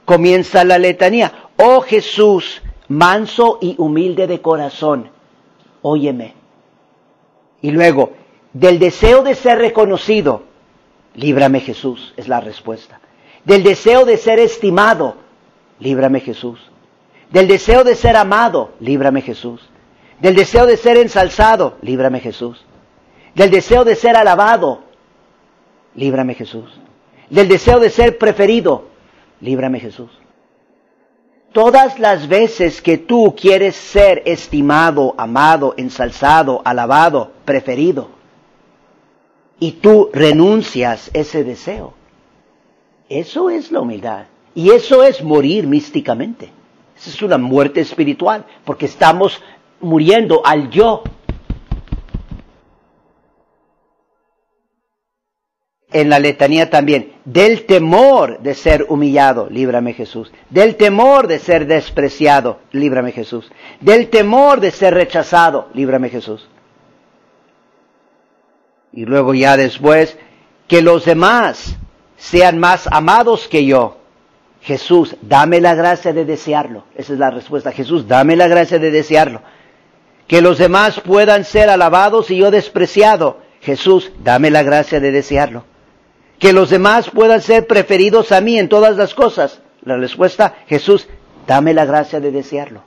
Comienza 0.04 0.64
la 0.64 0.78
letanía. 0.78 1.50
Oh 1.56 1.82
Jesús, 1.82 2.62
manso 2.88 3.58
y 3.60 3.76
humilde 3.78 4.26
de 4.26 4.40
corazón, 4.40 5.10
óyeme. 5.82 6.34
Y 7.62 7.70
luego, 7.70 8.12
del 8.52 8.80
deseo 8.80 9.22
de 9.22 9.36
ser 9.36 9.58
reconocido, 9.58 10.49
líbrame 11.14 11.60
Jesús, 11.60 12.14
es 12.16 12.28
la 12.28 12.40
respuesta. 12.40 13.00
Del 13.44 13.62
deseo 13.62 14.04
de 14.04 14.16
ser 14.16 14.38
estimado, 14.38 15.16
líbrame 15.78 16.20
Jesús. 16.20 16.60
Del 17.30 17.48
deseo 17.48 17.84
de 17.84 17.94
ser 17.94 18.16
amado, 18.16 18.72
líbrame 18.80 19.22
Jesús. 19.22 19.60
Del 20.20 20.34
deseo 20.34 20.66
de 20.66 20.76
ser 20.76 20.96
ensalzado, 20.96 21.78
líbrame 21.80 22.20
Jesús. 22.20 22.64
Del 23.34 23.50
deseo 23.50 23.84
de 23.84 23.94
ser 23.94 24.16
alabado, 24.16 24.82
líbrame 25.94 26.34
Jesús. 26.34 26.70
Del 27.30 27.48
deseo 27.48 27.80
de 27.80 27.90
ser 27.90 28.18
preferido, 28.18 28.88
líbrame 29.40 29.80
Jesús. 29.80 30.10
Todas 31.52 31.98
las 31.98 32.28
veces 32.28 32.82
que 32.82 32.98
tú 32.98 33.34
quieres 33.40 33.74
ser 33.74 34.22
estimado, 34.26 35.14
amado, 35.16 35.74
ensalzado, 35.76 36.62
alabado, 36.64 37.32
preferido, 37.44 38.19
y 39.60 39.72
tú 39.72 40.10
renuncias 40.12 41.10
ese 41.14 41.44
deseo, 41.44 41.94
Eso 43.08 43.50
es 43.50 43.70
la 43.70 43.80
humildad. 43.80 44.26
Y 44.54 44.70
eso 44.70 45.02
es 45.04 45.22
morir 45.22 45.66
místicamente. 45.66 46.50
Esa 46.96 47.10
es 47.10 47.22
una 47.22 47.38
muerte 47.38 47.80
espiritual, 47.80 48.46
porque 48.64 48.86
estamos 48.86 49.40
muriendo 49.80 50.44
al 50.44 50.70
yo. 50.70 51.02
En 55.92 56.08
la 56.08 56.18
letanía 56.20 56.70
también, 56.70 57.14
del 57.24 57.66
temor 57.66 58.40
de 58.40 58.54
ser 58.54 58.86
humillado, 58.88 59.48
líbrame 59.50 59.92
Jesús. 59.92 60.30
Del 60.48 60.76
temor 60.76 61.26
de 61.26 61.38
ser 61.40 61.66
despreciado, 61.66 62.60
líbrame 62.70 63.12
Jesús. 63.12 63.50
Del 63.80 64.08
temor 64.08 64.60
de 64.60 64.70
ser 64.70 64.94
rechazado, 64.94 65.68
líbrame 65.74 66.10
Jesús. 66.10 66.48
Y 68.92 69.04
luego 69.04 69.34
ya 69.34 69.56
después, 69.56 70.16
que 70.66 70.82
los 70.82 71.04
demás 71.04 71.76
sean 72.16 72.58
más 72.58 72.86
amados 72.90 73.48
que 73.48 73.64
yo. 73.64 73.98
Jesús, 74.62 75.16
dame 75.22 75.60
la 75.60 75.74
gracia 75.74 76.12
de 76.12 76.24
desearlo. 76.24 76.84
Esa 76.94 77.14
es 77.14 77.18
la 77.18 77.30
respuesta. 77.30 77.72
Jesús, 77.72 78.06
dame 78.06 78.36
la 78.36 78.46
gracia 78.46 78.78
de 78.78 78.90
desearlo. 78.90 79.42
Que 80.26 80.42
los 80.42 80.58
demás 80.58 81.00
puedan 81.00 81.44
ser 81.44 81.70
alabados 81.70 82.30
y 82.30 82.36
yo 82.36 82.50
despreciado. 82.50 83.38
Jesús, 83.60 84.12
dame 84.22 84.50
la 84.50 84.62
gracia 84.62 85.00
de 85.00 85.10
desearlo. 85.10 85.64
Que 86.38 86.52
los 86.52 86.70
demás 86.70 87.10
puedan 87.10 87.40
ser 87.40 87.66
preferidos 87.66 88.32
a 88.32 88.40
mí 88.40 88.58
en 88.58 88.68
todas 88.68 88.96
las 88.96 89.14
cosas. 89.14 89.60
La 89.82 89.96
respuesta, 89.96 90.54
Jesús, 90.66 91.08
dame 91.46 91.74
la 91.74 91.84
gracia 91.84 92.20
de 92.20 92.30
desearlo. 92.30 92.82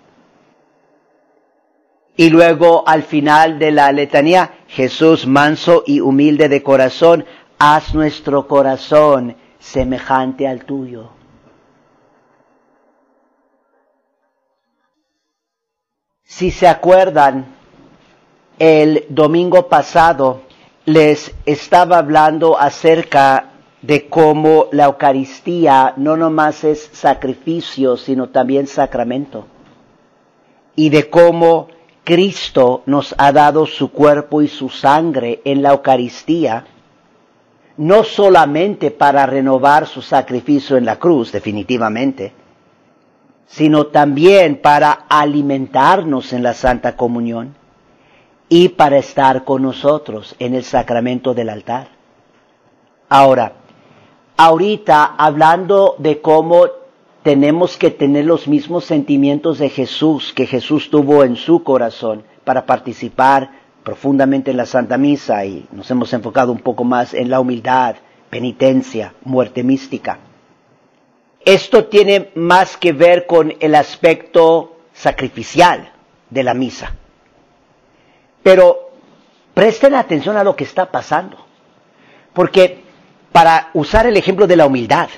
Y 2.15 2.29
luego 2.29 2.87
al 2.87 3.03
final 3.03 3.57
de 3.57 3.71
la 3.71 3.91
letanía, 3.91 4.59
Jesús 4.75 5.27
manso 5.27 5.83
y 5.85 5.99
humilde 5.99 6.49
de 6.49 6.63
corazón, 6.63 7.25
haz 7.59 7.93
nuestro 7.93 8.47
corazón 8.47 9.35
semejante 9.59 10.47
al 10.47 10.65
tuyo. 10.65 11.11
Si 16.23 16.49
se 16.49 16.67
acuerdan, 16.67 17.55
el 18.57 19.05
domingo 19.09 19.69
pasado 19.69 20.41
les 20.85 21.31
estaba 21.45 21.99
hablando 21.99 22.59
acerca 22.59 23.51
de 23.83 24.09
cómo 24.09 24.69
la 24.71 24.85
Eucaristía 24.85 25.93
no 25.97 26.17
nomás 26.17 26.63
es 26.63 26.89
sacrificio, 26.93 27.95
sino 27.95 28.29
también 28.29 28.65
sacramento. 28.65 29.45
Y 30.75 30.89
de 30.89 31.11
cómo 31.11 31.67
Cristo 32.03 32.83
nos 32.85 33.15
ha 33.17 33.31
dado 33.31 33.65
su 33.65 33.91
cuerpo 33.91 34.41
y 34.41 34.47
su 34.47 34.69
sangre 34.69 35.41
en 35.45 35.61
la 35.61 35.71
Eucaristía, 35.71 36.65
no 37.77 38.03
solamente 38.03 38.91
para 38.91 39.25
renovar 39.25 39.87
su 39.87 40.01
sacrificio 40.01 40.75
en 40.77 40.85
la 40.85 40.97
cruz, 40.97 41.31
definitivamente, 41.31 42.33
sino 43.47 43.87
también 43.87 44.57
para 44.61 44.91
alimentarnos 45.09 46.33
en 46.33 46.43
la 46.43 46.53
Santa 46.53 46.97
Comunión 46.97 47.55
y 48.49 48.69
para 48.69 48.97
estar 48.97 49.45
con 49.45 49.61
nosotros 49.61 50.35
en 50.39 50.55
el 50.55 50.63
sacramento 50.63 51.33
del 51.33 51.49
altar. 51.49 51.87
Ahora, 53.09 53.53
ahorita 54.37 55.15
hablando 55.17 55.95
de 55.99 56.19
cómo 56.21 56.65
tenemos 57.23 57.77
que 57.77 57.89
tener 57.89 58.25
los 58.25 58.47
mismos 58.47 58.83
sentimientos 58.83 59.57
de 59.57 59.69
Jesús 59.69 60.33
que 60.33 60.45
Jesús 60.45 60.89
tuvo 60.89 61.23
en 61.23 61.37
su 61.37 61.63
corazón 61.63 62.23
para 62.43 62.65
participar 62.65 63.63
profundamente 63.83 64.51
en 64.51 64.57
la 64.57 64.65
Santa 64.65 64.97
Misa 64.97 65.45
y 65.45 65.65
nos 65.71 65.89
hemos 65.89 66.11
enfocado 66.13 66.51
un 66.51 66.59
poco 66.59 66.83
más 66.83 67.13
en 67.13 67.29
la 67.29 67.39
humildad, 67.39 67.95
penitencia, 68.29 69.13
muerte 69.23 69.63
mística. 69.63 70.19
Esto 71.45 71.85
tiene 71.85 72.31
más 72.35 72.77
que 72.77 72.91
ver 72.91 73.25
con 73.25 73.53
el 73.59 73.75
aspecto 73.75 74.77
sacrificial 74.93 75.91
de 76.29 76.43
la 76.43 76.53
misa. 76.53 76.95
Pero 78.41 78.91
presten 79.53 79.95
atención 79.95 80.37
a 80.37 80.43
lo 80.43 80.55
que 80.55 80.63
está 80.63 80.91
pasando. 80.91 81.37
Porque 82.33 82.83
para 83.31 83.69
usar 83.73 84.07
el 84.07 84.15
ejemplo 84.15 84.47
de 84.47 84.55
la 84.55 84.65
humildad, 84.65 85.09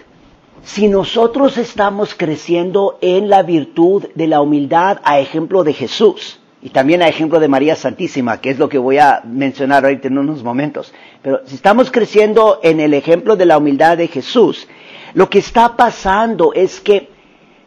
si 0.65 0.87
nosotros 0.87 1.59
estamos 1.59 2.15
creciendo 2.15 2.97
en 2.99 3.29
la 3.29 3.43
virtud 3.43 4.07
de 4.15 4.25
la 4.25 4.41
humildad 4.41 4.99
a 5.03 5.19
ejemplo 5.19 5.63
de 5.63 5.73
Jesús, 5.73 6.39
y 6.59 6.69
también 6.69 7.03
a 7.03 7.07
ejemplo 7.07 7.39
de 7.39 7.47
María 7.47 7.75
Santísima, 7.75 8.41
que 8.41 8.49
es 8.49 8.57
lo 8.57 8.67
que 8.67 8.79
voy 8.79 8.97
a 8.97 9.21
mencionar 9.23 9.85
ahorita 9.85 10.07
en 10.07 10.17
unos 10.17 10.43
momentos, 10.43 10.91
pero 11.21 11.41
si 11.45 11.53
estamos 11.53 11.91
creciendo 11.91 12.59
en 12.63 12.79
el 12.79 12.95
ejemplo 12.95 13.35
de 13.35 13.45
la 13.45 13.59
humildad 13.59 13.97
de 13.97 14.07
Jesús, 14.07 14.67
lo 15.13 15.29
que 15.29 15.37
está 15.37 15.77
pasando 15.77 16.51
es 16.53 16.81
que 16.81 17.09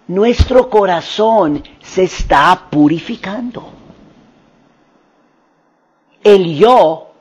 nuestro 0.09 0.69
corazón 0.69 1.63
se 1.81 2.03
está 2.03 2.67
purificando. 2.69 3.69
El 6.25 6.57
yo, 6.57 7.13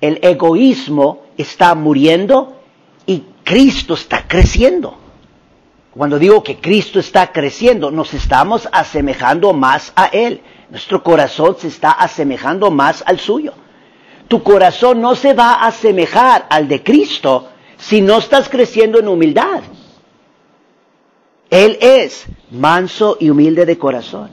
el 0.00 0.18
egoísmo, 0.22 1.24
está 1.36 1.74
muriendo 1.74 2.56
y 3.04 3.22
Cristo 3.44 3.92
está 3.92 4.26
creciendo. 4.26 5.05
Cuando 5.96 6.18
digo 6.18 6.42
que 6.42 6.58
Cristo 6.58 7.00
está 7.00 7.32
creciendo, 7.32 7.90
nos 7.90 8.12
estamos 8.12 8.68
asemejando 8.70 9.54
más 9.54 9.94
a 9.96 10.06
Él. 10.06 10.42
Nuestro 10.68 11.02
corazón 11.02 11.56
se 11.58 11.68
está 11.68 11.92
asemejando 11.92 12.70
más 12.70 13.02
al 13.06 13.18
suyo. 13.18 13.54
Tu 14.28 14.42
corazón 14.42 15.00
no 15.00 15.14
se 15.14 15.32
va 15.32 15.54
a 15.54 15.68
asemejar 15.68 16.46
al 16.50 16.68
de 16.68 16.82
Cristo 16.82 17.48
si 17.78 18.02
no 18.02 18.18
estás 18.18 18.50
creciendo 18.50 18.98
en 18.98 19.08
humildad. 19.08 19.62
Él 21.48 21.78
es 21.80 22.26
manso 22.50 23.16
y 23.18 23.30
humilde 23.30 23.64
de 23.64 23.78
corazón. 23.78 24.30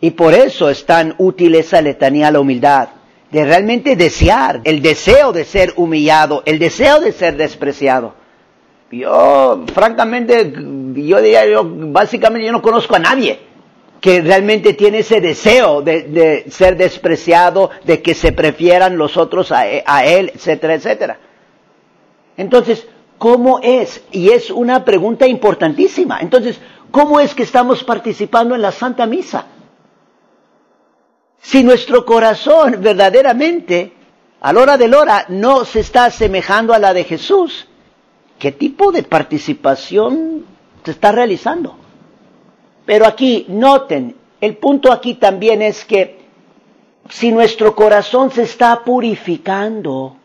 Y 0.00 0.10
por 0.10 0.34
eso 0.34 0.68
es 0.68 0.84
tan 0.84 1.14
útil 1.16 1.54
esa 1.54 1.80
letanía 1.80 2.28
a 2.28 2.32
la 2.32 2.40
humildad, 2.40 2.90
de 3.30 3.44
realmente 3.44 3.96
desear, 3.96 4.60
el 4.64 4.82
deseo 4.82 5.32
de 5.32 5.44
ser 5.44 5.72
humillado, 5.76 6.42
el 6.44 6.58
deseo 6.58 7.00
de 7.00 7.12
ser 7.12 7.36
despreciado. 7.36 8.27
Yo, 8.90 9.64
francamente, 9.74 10.52
yo 10.94 11.20
diría, 11.20 11.46
yo, 11.46 11.62
básicamente 11.64 12.46
yo 12.46 12.52
no 12.52 12.62
conozco 12.62 12.96
a 12.96 12.98
nadie 12.98 13.40
que 14.00 14.20
realmente 14.22 14.74
tiene 14.74 14.98
ese 14.98 15.20
deseo 15.20 15.82
de, 15.82 16.46
ser 16.50 16.76
despreciado, 16.76 17.70
de 17.84 18.00
que 18.00 18.14
se 18.14 18.32
prefieran 18.32 18.96
los 18.96 19.16
otros 19.16 19.52
a, 19.52 19.64
a 19.84 20.04
él, 20.06 20.30
etcétera, 20.34 20.74
etcétera. 20.74 21.18
Entonces, 22.36 22.86
¿cómo 23.18 23.58
es? 23.62 24.02
Y 24.12 24.30
es 24.30 24.50
una 24.50 24.84
pregunta 24.84 25.26
importantísima. 25.26 26.20
Entonces, 26.20 26.60
¿cómo 26.90 27.18
es 27.20 27.34
que 27.34 27.42
estamos 27.42 27.82
participando 27.82 28.54
en 28.54 28.62
la 28.62 28.72
Santa 28.72 29.06
Misa? 29.06 29.46
Si 31.40 31.62
nuestro 31.62 32.04
corazón 32.04 32.76
verdaderamente, 32.80 33.92
a 34.40 34.52
la 34.52 34.60
hora 34.60 34.76
de 34.78 34.88
la 34.88 34.98
hora, 34.98 35.26
no 35.28 35.64
se 35.64 35.80
está 35.80 36.06
asemejando 36.06 36.72
a 36.72 36.78
la 36.78 36.94
de 36.94 37.04
Jesús, 37.04 37.67
¿Qué 38.38 38.52
tipo 38.52 38.92
de 38.92 39.02
participación 39.02 40.44
se 40.84 40.90
está 40.92 41.12
realizando? 41.12 41.76
Pero 42.86 43.06
aquí, 43.06 43.46
noten, 43.48 44.16
el 44.40 44.56
punto 44.56 44.92
aquí 44.92 45.14
también 45.14 45.60
es 45.62 45.84
que 45.84 46.18
si 47.10 47.32
nuestro 47.32 47.74
corazón 47.74 48.30
se 48.30 48.42
está 48.42 48.84
purificando, 48.84 50.16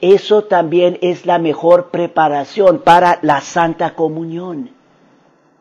eso 0.00 0.44
también 0.44 0.98
es 1.00 1.24
la 1.24 1.38
mejor 1.38 1.90
preparación 1.90 2.80
para 2.80 3.18
la 3.22 3.40
Santa 3.40 3.94
Comunión. 3.94 4.70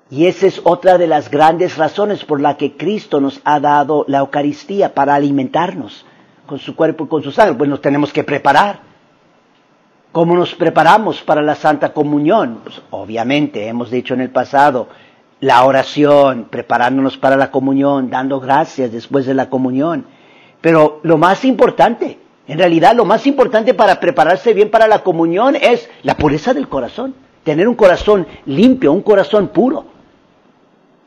Y 0.09 0.27
esa 0.27 0.47
es 0.47 0.61
otra 0.63 0.97
de 0.97 1.07
las 1.07 1.31
grandes 1.31 1.77
razones 1.77 2.25
por 2.25 2.39
la 2.41 2.57
que 2.57 2.77
Cristo 2.77 3.19
nos 3.19 3.41
ha 3.43 3.59
dado 3.59 4.05
la 4.07 4.19
Eucaristía 4.19 4.93
para 4.93 5.15
alimentarnos 5.15 6.05
con 6.45 6.59
su 6.59 6.75
cuerpo 6.75 7.05
y 7.05 7.07
con 7.07 7.23
su 7.23 7.31
sangre. 7.31 7.55
Pues 7.55 7.69
nos 7.69 7.81
tenemos 7.81 8.13
que 8.13 8.23
preparar. 8.23 8.84
¿Cómo 10.15 10.33
nos 10.33 10.55
preparamos 10.55 11.21
para 11.23 11.41
la 11.41 11.55
Santa 11.55 11.91
Comunión? 11.91 12.61
Pues 12.63 12.81
obviamente, 12.91 13.67
hemos 13.67 13.91
dicho 13.91 14.13
en 14.13 14.21
el 14.21 14.29
pasado, 14.29 14.87
la 15.41 15.65
oración, 15.65 16.47
preparándonos 16.49 17.17
para 17.17 17.35
la 17.35 17.51
comunión, 17.51 18.09
dando 18.09 18.39
gracias 18.39 18.93
después 18.93 19.25
de 19.25 19.33
la 19.33 19.49
comunión. 19.49 20.05
Pero 20.61 21.01
lo 21.03 21.17
más 21.17 21.43
importante, 21.43 22.17
en 22.47 22.57
realidad 22.57 22.95
lo 22.95 23.03
más 23.03 23.27
importante 23.27 23.73
para 23.73 23.99
prepararse 23.99 24.53
bien 24.53 24.71
para 24.71 24.87
la 24.87 24.99
comunión 24.99 25.57
es 25.57 25.89
la 26.03 26.15
pureza 26.15 26.53
del 26.53 26.69
corazón, 26.69 27.13
tener 27.43 27.67
un 27.67 27.75
corazón 27.75 28.25
limpio, 28.45 28.93
un 28.93 29.01
corazón 29.01 29.49
puro. 29.49 29.83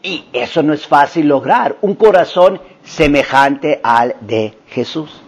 Y 0.02 0.26
eso 0.34 0.62
no 0.62 0.74
es 0.74 0.86
fácil 0.86 1.28
lograr, 1.28 1.76
un 1.80 1.94
corazón 1.94 2.60
semejante 2.82 3.80
al 3.82 4.16
de 4.20 4.58
Jesús. 4.66 5.22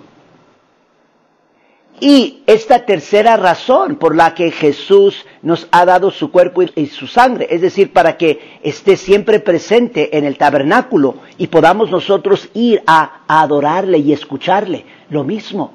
Y 2.01 2.43
esta 2.47 2.87
tercera 2.87 3.37
razón 3.37 3.97
por 3.97 4.17
la 4.17 4.35
que 4.35 4.51
Jesús 4.51 5.27
nos 5.43 5.69
ha 5.71 5.85
dado 5.85 6.11
su 6.11 6.31
cuerpo 6.31 6.63
y 6.63 6.87
su 6.87 7.07
sangre, 7.07 7.47
es 7.51 7.61
decir, 7.61 7.93
para 7.93 8.17
que 8.17 8.59
esté 8.63 8.97
siempre 8.97 9.39
presente 9.39 10.17
en 10.17 10.25
el 10.25 10.39
tabernáculo 10.39 11.17
y 11.37 11.49
podamos 11.49 11.91
nosotros 11.91 12.49
ir 12.55 12.83
a, 12.87 13.21
adorarle 13.29 13.99
y 13.99 14.15
escucharle. 14.15 14.87
Lo 15.11 15.25
mismo, 15.25 15.73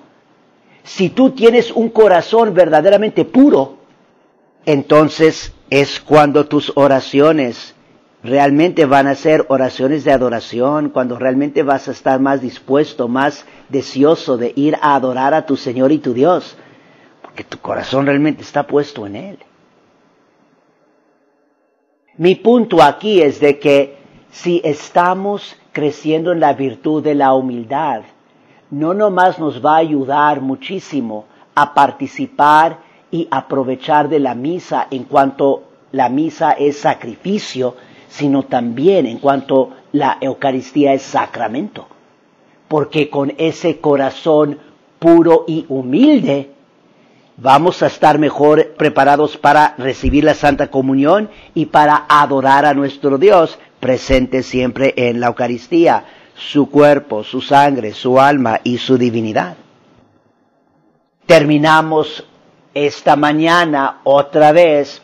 si 0.83 1.09
tú 1.09 1.29
tienes 1.29 1.71
un 1.71 1.89
corazón 1.89 2.55
verdaderamente 2.55 3.23
puro, 3.23 3.77
entonces 4.65 5.53
es 5.69 5.99
cuando 5.99 6.47
tus 6.47 6.71
oraciones 6.73 7.74
realmente 8.25 8.85
van 8.85 9.07
a 9.07 9.15
ser 9.15 9.45
oraciones 9.49 10.03
de 10.03 10.11
adoración, 10.11 10.89
cuando 10.89 11.17
realmente 11.17 11.63
vas 11.63 11.87
a 11.87 11.91
estar 11.91 12.19
más 12.19 12.41
dispuesto, 12.41 13.07
más 13.07 13.45
deseoso 13.69 14.37
de 14.37 14.51
ir 14.55 14.75
a 14.81 14.95
adorar 14.95 15.33
a 15.33 15.45
tu 15.45 15.55
Señor 15.55 15.91
y 15.91 15.99
tu 15.99 16.13
Dios, 16.13 16.57
porque 17.21 17.43
tu 17.43 17.59
corazón 17.59 18.05
realmente 18.05 18.41
está 18.41 18.65
puesto 18.67 19.05
en 19.05 19.15
Él. 19.15 19.39
Mi 22.17 22.35
punto 22.35 22.81
aquí 22.81 23.21
es 23.21 23.39
de 23.39 23.59
que 23.59 23.97
si 24.31 24.61
estamos 24.63 25.55
creciendo 25.71 26.31
en 26.31 26.39
la 26.39 26.53
virtud 26.53 27.03
de 27.03 27.15
la 27.15 27.33
humildad, 27.33 28.03
no 28.71 28.93
nomás 28.93 29.37
nos 29.37 29.63
va 29.63 29.75
a 29.75 29.79
ayudar 29.79 30.41
muchísimo 30.41 31.25
a 31.53 31.73
participar 31.73 32.79
y 33.11 33.27
aprovechar 33.29 34.09
de 34.09 34.19
la 34.19 34.33
misa 34.33 34.87
en 34.89 35.03
cuanto 35.03 35.63
la 35.91 36.09
misa 36.09 36.51
es 36.51 36.77
sacrificio, 36.79 37.75
sino 38.17 38.43
también 38.43 39.05
en 39.05 39.19
cuanto 39.19 39.71
la 39.91 40.17
Eucaristía 40.21 40.93
es 40.93 41.01
sacramento. 41.01 41.87
Porque 42.67 43.09
con 43.09 43.33
ese 43.37 43.79
corazón 43.79 44.59
puro 44.99 45.43
y 45.47 45.65
humilde 45.67 46.51
vamos 47.35 47.83
a 47.83 47.87
estar 47.87 48.17
mejor 48.17 48.75
preparados 48.77 49.35
para 49.35 49.75
recibir 49.77 50.23
la 50.23 50.33
Santa 50.33 50.67
Comunión 50.67 51.29
y 51.53 51.65
para 51.65 52.05
adorar 52.07 52.65
a 52.65 52.73
nuestro 52.73 53.17
Dios 53.17 53.59
presente 53.81 54.43
siempre 54.43 54.93
en 54.95 55.19
la 55.19 55.27
Eucaristía, 55.27 56.05
su 56.35 56.69
cuerpo, 56.69 57.23
su 57.23 57.41
sangre, 57.41 57.93
su 57.93 58.19
alma 58.19 58.61
y 58.63 58.77
su 58.77 58.97
divinidad. 58.97 59.57
Terminamos 61.25 62.25
esta 62.73 63.17
mañana 63.17 63.99
otra 64.05 64.53
vez 64.53 65.01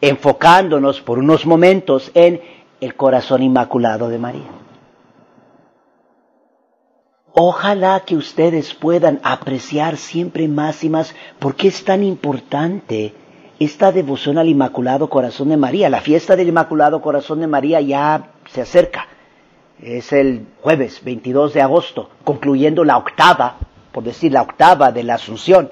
enfocándonos 0.00 1.00
por 1.00 1.18
unos 1.18 1.46
momentos 1.46 2.10
en 2.14 2.40
el 2.80 2.94
corazón 2.94 3.42
inmaculado 3.42 4.08
de 4.08 4.18
María. 4.18 4.48
Ojalá 7.32 8.00
que 8.00 8.16
ustedes 8.16 8.74
puedan 8.74 9.20
apreciar 9.22 9.96
siempre 9.96 10.48
más 10.48 10.82
y 10.82 10.88
más 10.88 11.14
por 11.38 11.54
qué 11.54 11.68
es 11.68 11.84
tan 11.84 12.02
importante 12.02 13.14
esta 13.60 13.92
devoción 13.92 14.38
al 14.38 14.48
Inmaculado 14.48 15.08
Corazón 15.08 15.50
de 15.50 15.56
María. 15.56 15.90
La 15.90 16.00
fiesta 16.00 16.34
del 16.34 16.48
Inmaculado 16.48 17.00
Corazón 17.00 17.40
de 17.40 17.46
María 17.46 17.80
ya 17.80 18.30
se 18.50 18.62
acerca. 18.62 19.06
Es 19.80 20.12
el 20.12 20.46
jueves 20.60 21.04
22 21.04 21.54
de 21.54 21.62
agosto, 21.62 22.10
concluyendo 22.24 22.84
la 22.84 22.96
octava, 22.96 23.58
por 23.92 24.02
decir 24.02 24.32
la 24.32 24.42
octava 24.42 24.92
de 24.92 25.04
la 25.04 25.14
Asunción. 25.14 25.70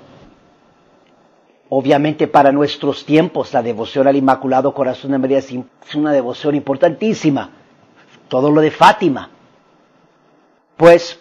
Obviamente 1.70 2.28
para 2.28 2.50
nuestros 2.50 3.04
tiempos 3.04 3.52
la 3.52 3.62
devoción 3.62 4.06
al 4.06 4.16
Inmaculado 4.16 4.72
Corazón 4.72 5.10
de 5.10 5.18
María 5.18 5.38
es 5.38 5.54
una 5.94 6.12
devoción 6.12 6.54
importantísima. 6.54 7.50
Todo 8.28 8.50
lo 8.50 8.60
de 8.60 8.70
Fátima. 8.70 9.30
Pues 10.76 11.18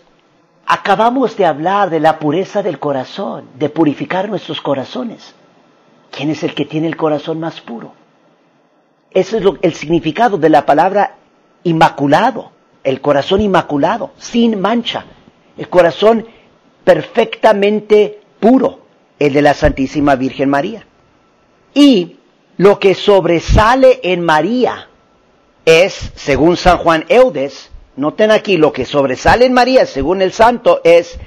acabamos 0.66 1.36
de 1.36 1.46
hablar 1.46 1.90
de 1.90 2.00
la 2.00 2.20
pureza 2.20 2.64
del 2.64 2.80
corazón, 2.80 3.46
de 3.56 3.70
purificar 3.70 4.30
nuestros 4.30 4.62
corazones. 4.62 5.36
¿Quién 6.12 6.30
es 6.30 6.44
el 6.44 6.54
que 6.54 6.66
tiene 6.66 6.88
el 6.88 6.96
corazón 6.96 7.40
más 7.40 7.60
puro? 7.60 7.94
Ese 9.12 9.38
es 9.38 9.44
el 9.62 9.74
significado 9.74 10.38
de 10.38 10.50
la 10.50 10.66
palabra 10.66 11.16
inmaculado, 11.64 12.52
el 12.84 13.02
corazón 13.02 13.42
inmaculado, 13.42 14.12
sin 14.18 14.60
mancha, 14.62 15.06
el 15.58 15.68
corazón 15.70 16.26
perfectamente 16.84 18.17
el 19.20 19.34
de 19.34 19.42
la 19.42 19.54
Santísima 19.54 20.16
Virgen 20.16 20.50
María. 20.50 20.86
Y 21.74 22.18
lo 22.58 22.80
que 22.80 22.96
sobresale 22.96 24.00
en 24.04 24.22
María 24.22 24.90
es, 25.66 26.12
según 26.16 26.58
San 26.58 26.78
Juan 26.78 27.06
Eudes, 27.10 27.72
noten 27.96 28.32
aquí, 28.32 28.58
lo 28.58 28.72
que 28.72 28.86
sobresale 28.86 29.46
en 29.46 29.54
María, 29.54 29.86
según 29.86 30.22
el 30.22 30.32
santo, 30.32 30.82
es 30.84 31.20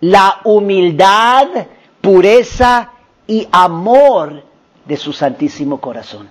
la 0.00 0.40
humildad, 0.44 1.46
pureza 2.00 2.92
y 3.26 3.48
amor 3.50 4.44
de 4.84 4.96
su 4.96 5.12
Santísimo 5.12 5.80
Corazón. 5.80 6.30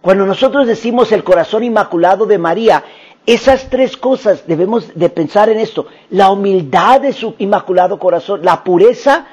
Cuando 0.00 0.24
nosotros 0.24 0.66
decimos 0.66 1.10
el 1.12 1.24
corazón 1.24 1.64
inmaculado 1.64 2.26
de 2.26 2.38
María, 2.38 2.84
esas 3.26 3.68
tres 3.68 3.96
cosas 3.96 4.46
debemos 4.46 4.92
de 4.94 5.08
pensar 5.10 5.48
en 5.48 5.58
esto. 5.58 5.86
La 6.10 6.30
humildad 6.30 7.00
de 7.00 7.12
su 7.12 7.34
inmaculado 7.38 7.98
corazón, 7.98 8.44
la 8.44 8.62
pureza 8.62 9.26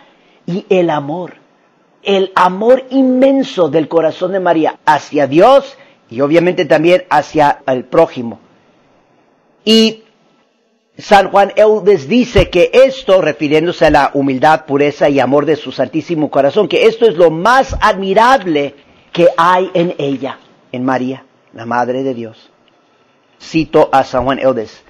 y 0.48 0.66
el 0.70 0.90
amor. 0.90 1.36
El 2.02 2.32
amor 2.36 2.84
inmenso 2.90 3.70
del 3.70 3.88
corazón 3.88 4.32
de 4.32 4.40
María 4.40 4.80
hacia 4.84 5.28
Dios 5.28 5.78
y 6.10 6.22
obviamente 6.22 6.66
también 6.66 7.06
hacia 7.10 7.62
el 7.68 7.86
prójimo. 7.86 8.40
Y 9.64 10.04
San 10.98 11.30
Juan 11.30 11.54
Eudes 11.56 12.08
dice 12.08 12.50
que 12.50 12.72
esto, 12.74 13.22
refiriéndose 13.22 13.86
a 13.86 13.92
la 13.92 14.12
humildad, 14.14 14.66
pureza 14.66 15.08
y 15.08 15.20
amor 15.20 15.46
de 15.46 15.56
su 15.56 15.72
Santísimo 15.72 16.30
Corazón, 16.30 16.68
que 16.68 16.88
esto 16.88 17.06
es 17.06 17.16
lo 17.16 17.32
más 17.32 17.76
admirable 17.80 18.76
que 19.12 19.30
hay 19.38 19.70
en 19.74 19.96
ella, 19.98 20.40
en 20.72 20.84
María, 20.84 21.26
la 21.54 21.66
Madre 21.66 22.04
de 22.04 22.14
Dios 22.14 22.53
cito 23.44 23.90
a 23.92 24.04
San 24.04 24.26
Juan 24.26 24.40
Eudes, 24.40 24.84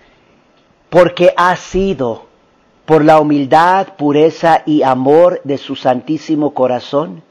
porque 0.89 1.33
ha 1.35 1.55
sido 1.55 2.27
por 2.85 3.03
la 3.03 3.19
humildad, 3.19 3.95
pureza 3.97 4.63
y 4.65 4.83
amor 4.83 5.41
de 5.43 5.57
su 5.57 5.75
santísimo 5.75 6.53
corazón, 6.53 7.23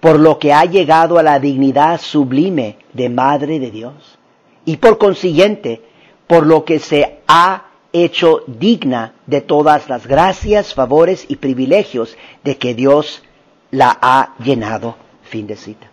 por 0.00 0.18
lo 0.18 0.38
que 0.38 0.52
ha 0.52 0.64
llegado 0.64 1.18
a 1.18 1.22
la 1.22 1.38
dignidad 1.38 2.00
sublime 2.00 2.78
de 2.92 3.08
Madre 3.08 3.58
de 3.58 3.70
Dios, 3.70 4.18
y 4.64 4.76
por 4.76 4.98
consiguiente, 4.98 5.82
por 6.26 6.46
lo 6.46 6.64
que 6.64 6.78
se 6.78 7.20
ha 7.26 7.66
hecho 7.92 8.42
digna 8.46 9.14
de 9.26 9.40
todas 9.40 9.88
las 9.88 10.06
gracias, 10.06 10.74
favores 10.74 11.24
y 11.28 11.36
privilegios 11.36 12.16
de 12.44 12.56
que 12.56 12.74
Dios 12.74 13.22
la 13.70 13.96
ha 14.00 14.34
llenado. 14.38 14.96
Fin 15.22 15.46
de 15.46 15.56
cita. 15.56 15.90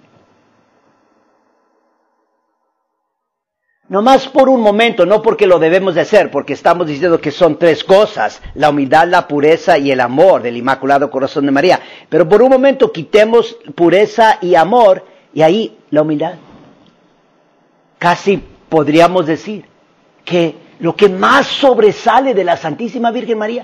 No 3.93 4.01
más 4.01 4.27
por 4.27 4.49
un 4.49 4.59
momento, 4.59 5.05
no 5.05 5.21
porque 5.21 5.45
lo 5.45 5.59
debemos 5.59 5.93
de 5.93 6.01
hacer, 6.01 6.31
porque 6.31 6.53
estamos 6.53 6.87
diciendo 6.87 7.21
que 7.21 7.29
son 7.29 7.59
tres 7.59 7.83
cosas, 7.83 8.41
la 8.55 8.71
humildad, 8.71 9.07
la 9.07 9.27
pureza 9.27 9.77
y 9.77 9.91
el 9.91 9.99
amor 9.99 10.41
del 10.41 10.57
Inmaculado 10.57 11.11
Corazón 11.11 11.45
de 11.45 11.51
María. 11.51 11.79
Pero 12.09 12.27
por 12.27 12.41
un 12.41 12.49
momento 12.49 12.91
quitemos 12.91 13.55
pureza 13.75 14.39
y 14.41 14.55
amor 14.55 15.05
y 15.31 15.43
ahí 15.43 15.77
la 15.91 16.01
humildad. 16.01 16.33
Casi 17.99 18.41
podríamos 18.67 19.27
decir 19.27 19.65
que 20.25 20.55
lo 20.79 20.95
que 20.95 21.07
más 21.07 21.45
sobresale 21.45 22.33
de 22.33 22.45
la 22.45 22.57
Santísima 22.57 23.11
Virgen 23.11 23.37
María, 23.37 23.63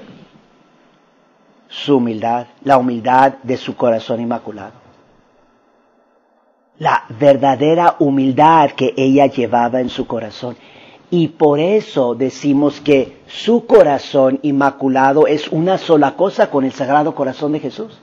su 1.70 1.98
humildad, 1.98 2.46
la 2.64 2.78
humildad 2.78 3.34
de 3.42 3.58
su 3.58 3.76
corazón 3.76 4.22
inmaculado 4.22 4.79
la 6.80 7.04
verdadera 7.10 7.98
humildad 8.00 8.72
que 8.72 8.94
ella 8.96 9.28
llevaba 9.28 9.82
en 9.82 9.90
su 9.90 10.08
corazón. 10.08 10.56
Y 11.12 11.30
por 11.30 11.60
eso 11.60 12.16
decimos 12.16 12.80
que 12.82 13.18
su 13.28 13.66
corazón 13.66 14.40
inmaculado 14.44 15.28
es 15.28 15.50
una 15.50 15.78
sola 15.78 16.16
cosa 16.16 16.50
con 16.50 16.64
el 16.64 16.72
Sagrado 16.72 17.14
Corazón 17.16 17.52
de 17.52 17.60
Jesús. 17.60 18.00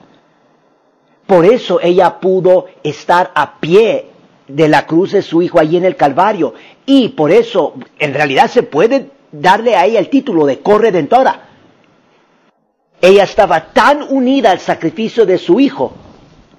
Por 1.25 1.45
eso 1.45 1.79
ella 1.81 2.19
pudo 2.19 2.67
estar 2.83 3.31
a 3.33 3.59
pie 3.59 4.07
de 4.47 4.67
la 4.67 4.85
cruz 4.85 5.11
de 5.13 5.21
su 5.21 5.41
Hijo 5.41 5.59
allí 5.59 5.77
en 5.77 5.85
el 5.85 5.95
Calvario. 5.95 6.53
Y 6.85 7.09
por 7.09 7.31
eso 7.31 7.73
en 7.97 8.13
realidad 8.13 8.47
se 8.47 8.63
puede 8.63 9.09
darle 9.31 9.75
a 9.75 9.85
ella 9.85 9.99
el 9.99 10.09
título 10.09 10.45
de 10.45 10.59
corredentora. 10.59 11.47
Ella 13.01 13.23
estaba 13.23 13.71
tan 13.73 14.03
unida 14.03 14.51
al 14.51 14.59
sacrificio 14.59 15.25
de 15.25 15.37
su 15.37 15.59
Hijo 15.59 15.93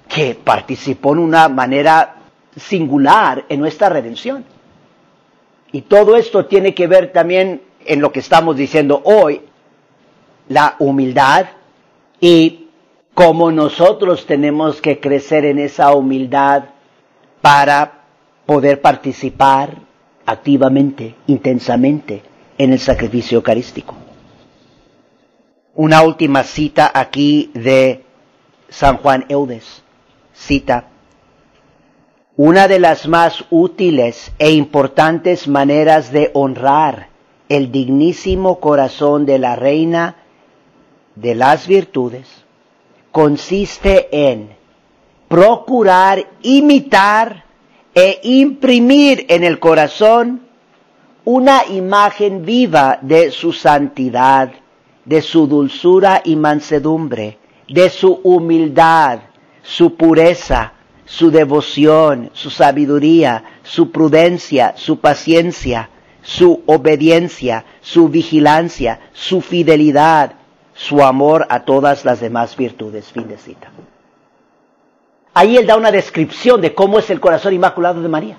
que 0.09 0.35
participó 0.35 1.13
en 1.13 1.19
una 1.19 1.47
manera 1.47 2.15
singular 2.57 3.45
en 3.47 3.59
nuestra 3.59 3.89
redención. 3.89 4.43
Y 5.71 5.83
todo 5.83 6.15
esto 6.17 6.47
tiene 6.47 6.73
que 6.73 6.87
ver 6.87 7.13
también 7.13 7.61
en 7.85 8.01
lo 8.01 8.11
que 8.11 8.19
estamos 8.19 8.57
diciendo 8.57 9.01
hoy, 9.05 9.41
la 10.49 10.75
humildad 10.79 11.45
y 12.19 12.67
cómo 13.13 13.51
nosotros 13.51 14.25
tenemos 14.25 14.81
que 14.81 14.99
crecer 14.99 15.45
en 15.45 15.59
esa 15.59 15.93
humildad 15.93 16.63
para 17.41 18.01
poder 18.47 18.81
participar 18.81 19.75
activamente, 20.25 21.15
intensamente 21.27 22.23
en 22.57 22.73
el 22.73 22.79
sacrificio 22.79 23.37
eucarístico. 23.37 23.95
Una 25.75 26.01
última 26.01 26.43
cita 26.43 26.91
aquí 26.93 27.51
de 27.53 28.03
San 28.69 28.97
Juan 28.97 29.25
Eudes 29.29 29.83
cita, 30.39 30.85
una 32.35 32.67
de 32.67 32.79
las 32.79 33.07
más 33.07 33.43
útiles 33.49 34.31
e 34.39 34.51
importantes 34.51 35.47
maneras 35.47 36.11
de 36.11 36.31
honrar 36.33 37.09
el 37.49 37.71
dignísimo 37.71 38.59
corazón 38.59 39.25
de 39.25 39.39
la 39.39 39.55
reina 39.55 40.15
de 41.15 41.35
las 41.35 41.67
virtudes 41.67 42.27
consiste 43.11 44.07
en 44.11 44.55
procurar 45.27 46.25
imitar 46.41 47.43
e 47.93 48.19
imprimir 48.23 49.25
en 49.29 49.43
el 49.43 49.59
corazón 49.59 50.47
una 51.25 51.65
imagen 51.65 52.45
viva 52.45 52.99
de 53.01 53.31
su 53.31 53.51
santidad, 53.51 54.51
de 55.05 55.21
su 55.21 55.47
dulzura 55.47 56.21
y 56.23 56.35
mansedumbre, 56.35 57.37
de 57.67 57.89
su 57.89 58.21
humildad, 58.23 59.19
su 59.69 59.95
pureza, 59.95 60.73
su 61.05 61.29
devoción, 61.29 62.31
su 62.33 62.49
sabiduría, 62.49 63.43
su 63.61 63.91
prudencia, 63.91 64.73
su 64.75 64.99
paciencia, 64.99 65.89
su 66.23 66.63
obediencia, 66.65 67.65
su 67.79 68.09
vigilancia, 68.09 68.99
su 69.13 69.41
fidelidad, 69.41 70.33
su 70.73 71.03
amor 71.03 71.45
a 71.49 71.65
todas 71.65 72.03
las 72.03 72.19
demás 72.19 72.57
virtudes. 72.57 73.11
Fin 73.11 73.27
de 73.27 73.37
cita. 73.37 73.69
Ahí 75.35 75.55
él 75.55 75.67
da 75.67 75.77
una 75.77 75.91
descripción 75.91 76.61
de 76.61 76.73
cómo 76.73 76.97
es 76.97 77.11
el 77.11 77.19
corazón 77.19 77.53
inmaculado 77.53 78.01
de 78.01 78.09
María. 78.09 78.37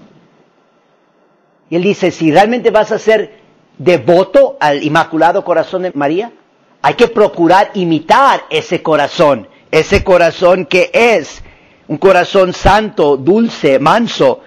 Y 1.68 1.76
él 1.76 1.82
dice, 1.84 2.10
si 2.10 2.32
realmente 2.32 2.72
vas 2.72 2.90
a 2.90 2.98
ser 2.98 3.38
devoto 3.78 4.56
al 4.58 4.82
inmaculado 4.82 5.44
corazón 5.44 5.82
de 5.82 5.92
María, 5.94 6.32
hay 6.82 6.94
que 6.94 7.06
procurar 7.06 7.70
imitar 7.74 8.42
ese 8.50 8.82
corazón, 8.82 9.46
ese 9.70 10.02
corazón 10.04 10.66
que 10.66 10.90
es 10.92 11.42
un 11.88 11.98
corazón 11.98 12.52
santo, 12.52 13.16
dulce, 13.16 13.78
manso, 13.78 14.40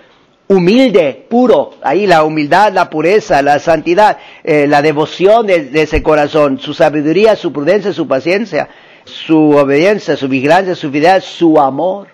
humilde, 0.47 1.25
puro. 1.29 1.71
Ahí 1.81 2.07
la 2.07 2.23
humildad, 2.23 2.71
la 2.73 2.89
pureza, 2.89 3.41
la 3.41 3.59
santidad, 3.59 4.17
eh, 4.43 4.67
la 4.67 4.81
devoción 4.81 5.47
de, 5.47 5.65
de, 5.65 5.81
ese 5.81 6.01
corazón, 6.01 6.59
su 6.59 6.73
sabiduría, 6.73 7.35
su 7.35 7.51
prudencia, 7.51 7.93
su 7.93 8.07
paciencia, 8.07 8.69
su 9.03 9.51
obediencia, 9.51 10.15
su 10.15 10.27
vigilancia, 10.27 10.75
su 10.75 10.87
fidelidad, 10.87 11.21
su 11.21 11.59
amor, 11.59 12.07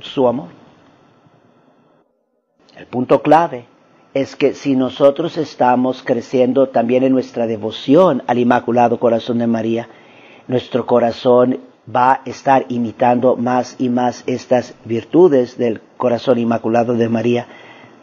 su 0.00 0.26
amor. 0.26 0.48
El 2.76 2.86
punto 2.86 3.22
clave 3.22 3.66
es 4.14 4.36
que 4.36 4.54
si 4.54 4.74
nosotros 4.74 5.36
estamos 5.36 6.02
creciendo 6.02 6.68
también 6.68 7.02
en 7.02 7.12
nuestra 7.12 7.46
devoción 7.46 8.22
al 8.26 8.38
Inmaculado 8.38 8.98
Corazón 8.98 9.38
de 9.38 9.46
María, 9.46 9.88
nuestro 10.46 10.86
corazón 10.86 11.60
va 11.94 12.12
a 12.12 12.20
estar 12.24 12.66
imitando 12.68 13.36
más 13.36 13.76
y 13.78 13.88
más 13.88 14.22
estas 14.26 14.74
virtudes 14.84 15.56
del 15.56 15.80
corazón 15.96 16.38
inmaculado 16.38 16.94
de 16.94 17.08
María, 17.08 17.46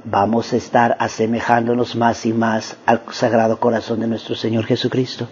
vamos 0.04 0.54
a 0.54 0.58
estar 0.58 0.95
asemejándonos 1.00 1.95
más 1.95 2.26
y 2.26 2.34
más 2.34 2.78
al 2.86 3.02
Sagrado 3.12 3.60
Corazón 3.60 4.00
de 4.00 4.08
nuestro 4.08 4.36
Señor 4.36 4.65
Jesucristo. 4.65 5.28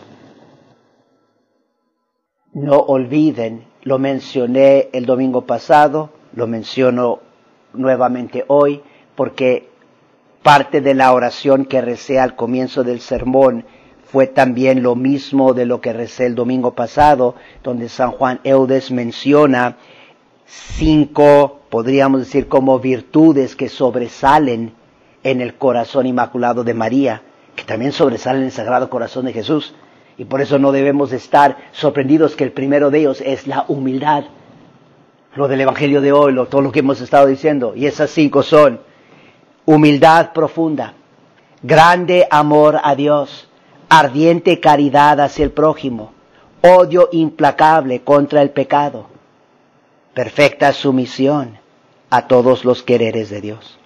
No 2.53 2.77
olviden, 2.77 3.65
lo 3.81 3.97
mencioné 3.97 4.89
el 4.93 5.05
domingo 5.05 5.45
pasado, 5.45 6.11
lo 6.35 6.45
menciono 6.45 7.19
nuevamente 7.73 8.45
hoy, 8.47 8.83
porque 9.15 9.69
parte 10.43 10.81
de 10.81 10.93
la 10.93 11.13
oración 11.13 11.65
que 11.65 11.81
recé 11.81 12.19
al 12.19 12.35
comienzo 12.35 12.83
del 12.83 12.99
sermón 12.99 13.65
fue 14.13 14.27
también 14.27 14.83
lo 14.83 14.93
mismo 14.93 15.55
de 15.55 15.65
lo 15.65 15.81
que 15.81 15.91
recé 15.91 16.27
el 16.27 16.35
domingo 16.35 16.75
pasado, 16.75 17.33
donde 17.63 17.89
San 17.89 18.11
Juan 18.11 18.39
Eudes 18.43 18.91
menciona 18.91 19.77
cinco, 20.45 21.61
podríamos 21.71 22.19
decir, 22.19 22.47
como 22.47 22.77
virtudes 22.77 23.55
que 23.55 23.69
sobresalen 23.69 24.75
en 25.23 25.41
el 25.41 25.55
corazón 25.55 26.05
inmaculado 26.05 26.63
de 26.63 26.75
María, 26.75 27.23
que 27.55 27.63
también 27.63 27.91
sobresalen 27.91 28.41
en 28.41 28.45
el 28.45 28.51
Sagrado 28.51 28.87
Corazón 28.87 29.25
de 29.25 29.33
Jesús. 29.33 29.73
Y 30.19 30.25
por 30.25 30.41
eso 30.41 30.59
no 30.59 30.71
debemos 30.71 31.11
estar 31.11 31.57
sorprendidos 31.71 32.35
que 32.35 32.43
el 32.43 32.51
primero 32.51 32.91
de 32.91 32.99
ellos 32.99 33.19
es 33.19 33.47
la 33.47 33.65
humildad. 33.67 34.25
Lo 35.33 35.47
del 35.47 35.61
Evangelio 35.61 36.01
de 36.01 36.11
hoy, 36.11 36.33
lo, 36.33 36.45
todo 36.45 36.61
lo 36.61 36.71
que 36.71 36.81
hemos 36.81 37.01
estado 37.01 37.25
diciendo. 37.25 37.73
Y 37.75 37.87
esas 37.87 38.11
cinco 38.11 38.43
son 38.43 38.79
humildad 39.65 40.33
profunda, 40.33 40.93
grande 41.63 42.27
amor 42.29 42.79
a 42.83 42.93
Dios, 42.93 43.49
ardiente 43.99 44.59
caridad 44.59 45.21
hacia 45.21 45.45
el 45.45 45.51
prójimo, 45.51 46.13
odio 46.61 47.09
implacable 47.11 48.01
contra 48.01 48.41
el 48.41 48.49
pecado, 48.49 49.05
perfecta 50.15 50.73
sumisión 50.73 51.59
a 52.09 52.27
todos 52.27 52.65
los 52.65 52.81
quereres 52.81 53.29
de 53.29 53.41
Dios. 53.41 53.77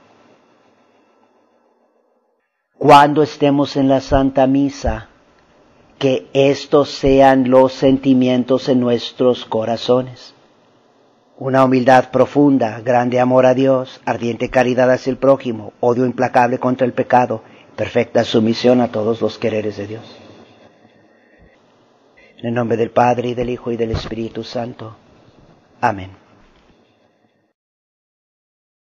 Cuando 2.77 3.21
estemos 3.21 3.75
en 3.75 3.89
la 3.89 3.99
Santa 3.99 4.47
Misa, 4.47 5.09
que 5.99 6.27
estos 6.31 6.89
sean 6.89 7.49
los 7.49 7.73
sentimientos 7.73 8.69
en 8.69 8.79
nuestros 8.79 9.43
corazones. 9.43 10.33
Una 11.37 11.65
humildad 11.65 12.11
profunda, 12.11 12.79
grande 12.79 13.19
amor 13.19 13.45
a 13.45 13.53
Dios, 13.53 13.99
ardiente 14.05 14.49
caridad 14.49 14.89
hacia 14.89 15.11
el 15.11 15.17
prójimo, 15.17 15.73
odio 15.81 16.05
implacable 16.05 16.59
contra 16.59 16.85
el 16.85 16.93
pecado, 16.93 17.41
perfecta 17.77 18.23
sumisión 18.23 18.81
a 18.81 18.91
todos 18.91 19.21
los 19.21 19.37
quereres 19.37 19.77
de 19.77 19.87
Dios. 19.87 20.03
En 22.37 22.47
el 22.47 22.53
nombre 22.53 22.75
del 22.75 22.91
Padre 22.91 23.29
y 23.29 23.33
del 23.35 23.49
Hijo 23.51 23.71
y 23.71 23.77
del 23.77 23.91
Espíritu 23.91 24.43
Santo. 24.43 24.97
Amén. 25.79 26.26